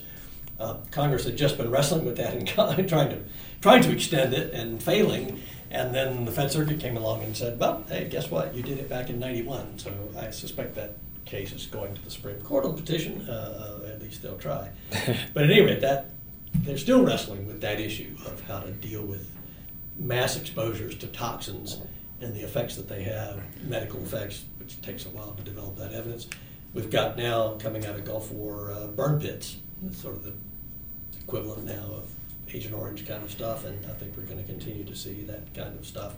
[0.63, 2.47] Uh, Congress had just been wrestling with that and
[2.87, 3.19] trying to
[3.61, 5.41] trying to extend it and failing.
[5.69, 8.55] And then the Fed Circuit came along and said, "Well, hey, guess what?
[8.55, 10.95] You did it back in '91." So I suspect that
[11.25, 13.27] case is going to the Supreme Court on petition.
[13.27, 14.69] Uh, at least they'll try.
[15.33, 16.11] but at any rate, that
[16.53, 19.29] they're still wrestling with that issue of how to deal with
[19.97, 21.81] mass exposures to toxins
[22.21, 25.91] and the effects that they have, medical effects, which takes a while to develop that
[25.91, 26.27] evidence.
[26.73, 29.57] We've got now coming out of Gulf War uh, burn pits,
[29.91, 30.33] sort of the
[31.25, 32.09] equivalent now of
[32.53, 35.53] Agent Orange kind of stuff, and I think we're going to continue to see that
[35.53, 36.15] kind of stuff.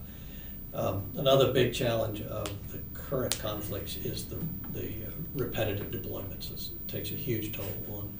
[0.73, 4.37] Um, another big challenge of the current conflicts is the,
[4.73, 6.51] the uh, repetitive deployments.
[6.51, 8.17] It takes a huge toll on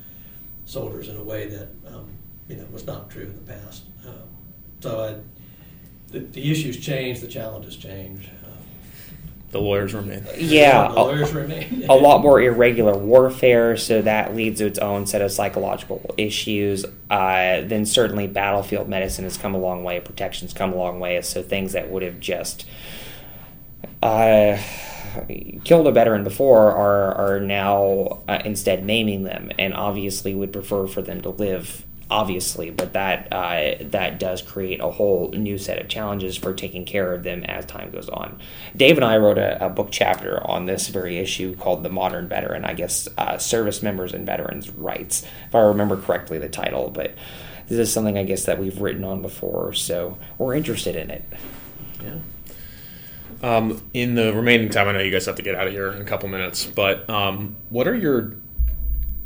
[0.66, 2.08] soldiers in a way that um,
[2.48, 3.84] you know was not true in the past.
[4.08, 4.30] Um,
[4.80, 5.16] so I,
[6.14, 8.30] the, the issues change, the challenges change.
[9.56, 10.22] The lawyers remain.
[10.38, 11.86] Yeah, The lawyers remain.
[11.88, 16.84] a lot more irregular warfare, so that leads to its own set of psychological issues.
[17.10, 21.22] Uh, then certainly battlefield medicine has come a long way, protection's come a long way.
[21.22, 22.66] So things that would have just
[24.04, 24.58] uh,
[25.64, 30.86] killed a veteran before are are now uh, instead naming them, and obviously would prefer
[30.86, 31.86] for them to live.
[32.08, 36.86] Obviously, but that uh, that does create a whole new set of challenges for taking
[36.86, 38.40] care of them as time goes on.
[38.76, 42.28] Dave and I wrote a, a book chapter on this very issue called "The Modern
[42.28, 46.92] Veteran." I guess uh, service members and veterans' rights, if I remember correctly, the title.
[46.92, 47.16] But
[47.68, 51.24] this is something I guess that we've written on before, so we're interested in it.
[52.04, 52.20] Yeah.
[53.42, 55.92] Um, in the remaining time, I know you guys have to get out of here
[55.92, 58.36] in a couple minutes, but um, what are your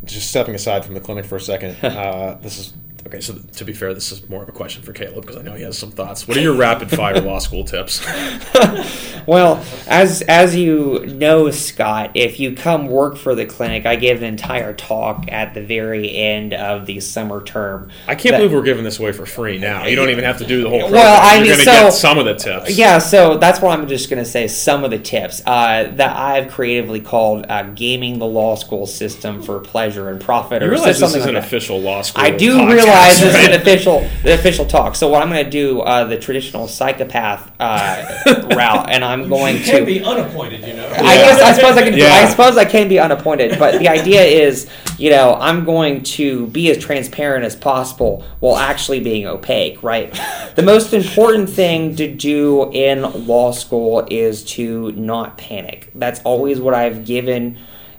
[0.05, 1.75] just stepping aside from the clinic for a second?
[1.83, 2.73] Uh, this is
[3.07, 3.21] okay.
[3.21, 5.53] So to be fair, this is more of a question for Caleb because I know
[5.53, 6.27] he has some thoughts.
[6.27, 8.01] What are your rapid fire law school tips?
[9.25, 14.17] Well, as as you know, Scott, if you come work for the clinic, I give
[14.19, 17.91] an entire talk at the very end of the summer term.
[18.07, 19.85] I can't That- believe we're giving this away for free now.
[19.85, 20.79] You don't even have to do the whole.
[20.79, 21.01] Program.
[21.01, 22.75] Well, I You're mean, going to so- get some of the tips.
[22.75, 24.47] Yeah, so that's what I'm just going to say.
[24.47, 29.43] Some of the tips uh, that I've creatively called uh, "gaming the law school system
[29.43, 31.45] for pleasure and profit." You or realize this something is like an that.
[31.45, 32.23] official law school.
[32.23, 34.95] I do podcast, realize this is an official, the official talk.
[34.95, 38.23] So what I'm going to do uh, the traditional psychopath uh,
[38.55, 39.85] route, and I'm going You can to.
[39.85, 40.87] be unappointed, you know.
[40.87, 41.97] I guess I suppose I can.
[41.97, 42.07] Yeah.
[42.07, 46.47] I suppose I can be unappointed, but the idea is, you know, I'm going to
[46.47, 49.81] be as transparent as possible while actually being opaque.
[49.83, 50.13] Right.
[50.55, 55.91] The most important thing to do in law school is to not panic.
[55.95, 57.57] That's always what I've given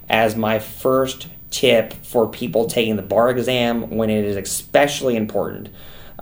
[0.09, 5.69] as my first tip for people taking the bar exam when it is especially important.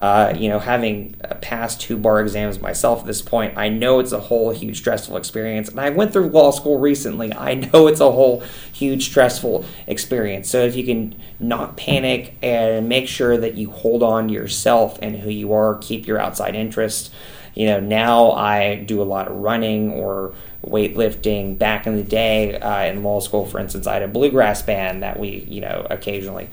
[0.02, 4.00] Uh, you know, having uh, passed two bar exams myself at this point, I know
[4.00, 5.68] it's a whole huge stressful experience.
[5.68, 7.34] And I went through law school recently.
[7.38, 10.50] I know it's a whole huge stressful experience.
[10.50, 14.98] So if you can not panic and make sure that you hold on to yourself
[15.02, 17.12] and who you are, keep your outside interests.
[17.54, 20.34] You know, now I do a lot of running or
[20.66, 21.58] weightlifting.
[21.58, 25.04] Back in the day uh, in law school, for instance, I had a bluegrass band
[25.04, 26.50] that we, you know, occasionally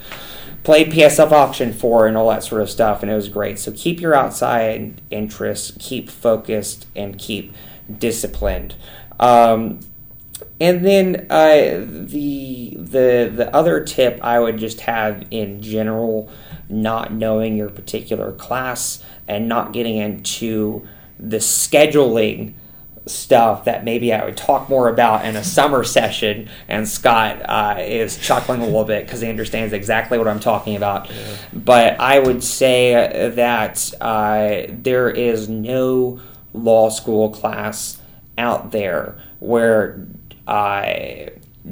[0.67, 3.57] played PSF auction for and all that sort of stuff, and it was great.
[3.59, 7.55] So keep your outside interests, keep focused, and keep
[7.99, 8.75] disciplined.
[9.21, 9.79] Um,
[10.61, 16.31] and then uh, the the the other tip I would just have in general,
[16.69, 20.87] not knowing your particular class and not getting into
[21.19, 22.55] the scheduling
[23.07, 26.49] stuff that maybe I would talk more about in a summer session.
[26.69, 30.77] And Scott uh, is chuckling a little bit because he understands exactly what I'm talking
[30.77, 31.11] about.
[31.53, 36.21] But I would say that uh, there is no
[36.53, 38.01] law school class
[38.39, 40.07] out there where
[40.47, 40.95] uh,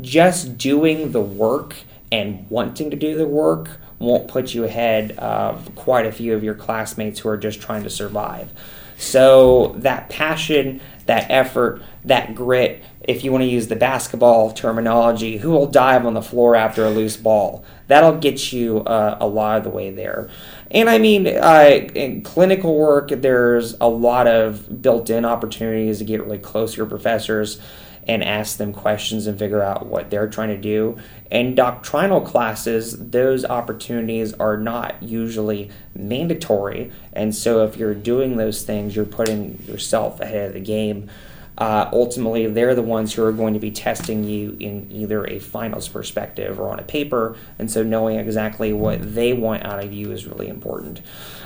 [0.00, 1.76] just doing the work
[2.12, 6.44] and wanting to do the work won't put you ahead of quite a few of
[6.44, 8.50] your classmates who are just trying to survive.
[8.96, 15.38] So that passion, that effort, that grit, if you want to use the basketball terminology,
[15.38, 17.64] who will dive on the floor after a loose ball?
[17.88, 20.30] That'll get you uh, a lot of the way there.
[20.70, 26.04] And I mean, uh, in clinical work, there's a lot of built in opportunities to
[26.04, 27.60] get really close to your professors
[28.06, 30.96] and ask them questions and figure out what they're trying to do.
[31.30, 36.92] In doctrinal classes, those opportunities are not usually mandatory.
[37.12, 41.10] And so if you're doing those things, you're putting yourself ahead of the game.
[41.56, 45.38] Uh, ultimately, they're the ones who are going to be testing you in either a
[45.38, 47.36] finals perspective or on a paper.
[47.60, 51.00] And so knowing exactly what they want out of you is really important.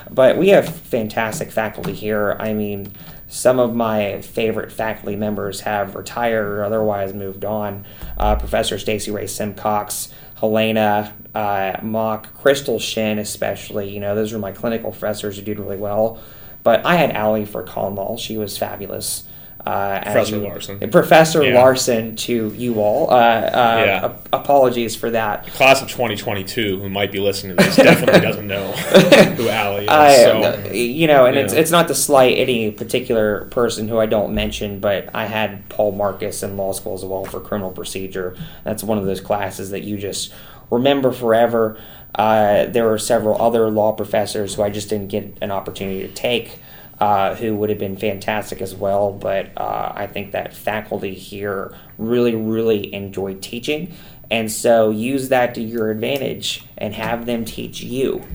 [0.09, 2.35] But we have fantastic faculty here.
[2.39, 2.91] I mean,
[3.29, 7.85] some of my favorite faculty members have retired or otherwise moved on.
[8.17, 13.89] Uh, Professor Stacy-Rae Simcox, Helena uh, Mock, Crystal Shin, especially.
[13.91, 16.19] You know, those are my clinical professors who did really well.
[16.63, 18.17] But I had Allie for Conwall.
[18.17, 19.25] She was fabulous.
[19.65, 20.89] Uh, Professor you- Larsen.
[20.89, 21.61] Professor Yeah.
[21.61, 23.09] Larsen to you all.
[23.11, 24.05] Uh, uh, Yeah.
[24.05, 25.47] ap- apologies for that.
[25.47, 29.89] Class of 2022, who might be listening to this, definitely doesn't know who Allie is.
[29.89, 30.71] I, so.
[30.71, 31.59] you know, and it's Yeah.
[31.59, 35.91] it's not to slight any particular person who I don't mention, but I had Paul
[35.91, 38.35] Marcus in law school as well for criminal procedure.
[38.63, 40.33] That's one of those classes that you just
[40.71, 41.77] remember forever.
[42.15, 46.13] Uh, there were several other law professors who I just didn't get an opportunity to
[46.13, 46.59] take.
[46.99, 51.73] Uh, who would have been fantastic as well, but uh, I think that faculty here
[51.97, 53.93] really, really enjoy teaching,
[54.29, 58.25] and so use that to your advantage and have them teach you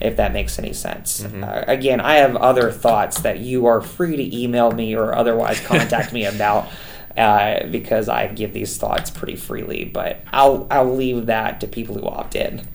[0.00, 1.24] if that makes any sense.
[1.24, 5.60] Uh, again, I have other thoughts that you are free to email me or otherwise
[5.60, 6.68] contact me about.
[7.16, 9.84] uh, because I give these thoughts pretty freely.
[9.84, 12.66] But I'll I'll leave that to people who opt in.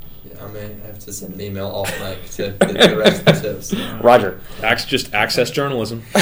[0.41, 3.25] Yeah, I may have to send an email off mic to get the rest of
[3.25, 3.73] the tips.
[4.03, 4.39] Roger.
[4.63, 6.03] Ac- just access journalism.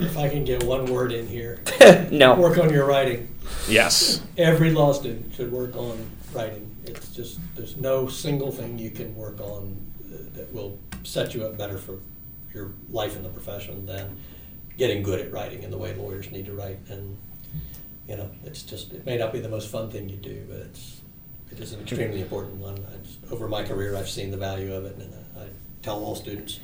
[0.00, 1.60] If I can get one word in here,
[2.10, 2.34] no.
[2.34, 3.28] work on your writing.
[3.68, 4.22] Yes.
[4.38, 6.74] Every law student should work on writing.
[6.84, 9.76] It's just, there's no single thing you can work on
[10.34, 11.98] that will set you up better for
[12.54, 14.16] your life in the profession than
[14.78, 16.78] getting good at writing and the way lawyers need to write.
[16.88, 17.18] And,
[18.08, 20.58] you know, it's just, it may not be the most fun thing you do, but
[20.60, 20.99] it's,
[21.52, 22.78] it is an extremely important one.
[22.88, 23.00] I
[23.32, 25.46] over my career, I've seen the value of it, and I
[25.82, 26.60] tell all students,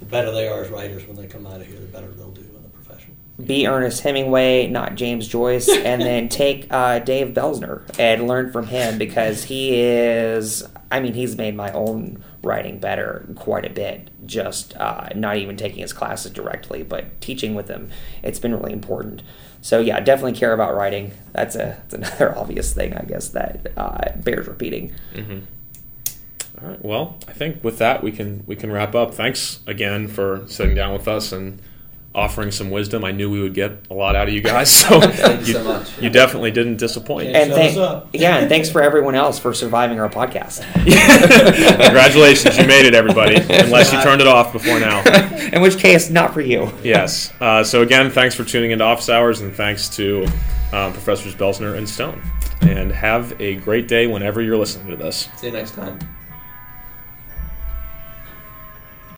[0.00, 2.30] the better they are as writers when they come out of here, the better they'll
[2.30, 3.16] do in the profession.
[3.44, 8.66] Be Ernest Hemingway, not James Joyce, and then take uh, Dave Belsner and learn from
[8.66, 10.64] him because he is.
[10.90, 14.10] I mean, he's made my own writing better quite a bit.
[14.24, 17.90] Just uh, not even taking his classes directly, but teaching with him.
[18.22, 19.22] It's been really important.
[19.66, 21.10] So yeah, definitely care about writing.
[21.32, 24.94] That's a that's another obvious thing, I guess that uh, bears repeating.
[25.12, 25.40] Mm-hmm.
[26.62, 26.84] All right.
[26.84, 29.12] Well, I think with that we can we can wrap up.
[29.12, 31.60] Thanks again for sitting down with us and
[32.16, 33.04] offering some wisdom.
[33.04, 35.62] I knew we would get a lot out of you guys, so Thank you so
[35.64, 36.00] much.
[36.00, 37.28] you definitely didn't disappoint.
[37.28, 37.38] Yeah.
[37.38, 40.62] And Shut thank, yeah, and thanks for everyone else for surviving our podcast.
[41.84, 43.36] Congratulations, you made it, everybody.
[43.50, 45.02] Unless you turned it off before now.
[45.52, 46.72] In which case, not for you.
[46.82, 47.32] Yes.
[47.40, 50.24] Uh, so again, thanks for tuning into Office Hours, and thanks to
[50.72, 52.22] um, Professors Belsner and Stone.
[52.62, 55.28] And have a great day whenever you're listening to this.
[55.36, 56.15] See you next time.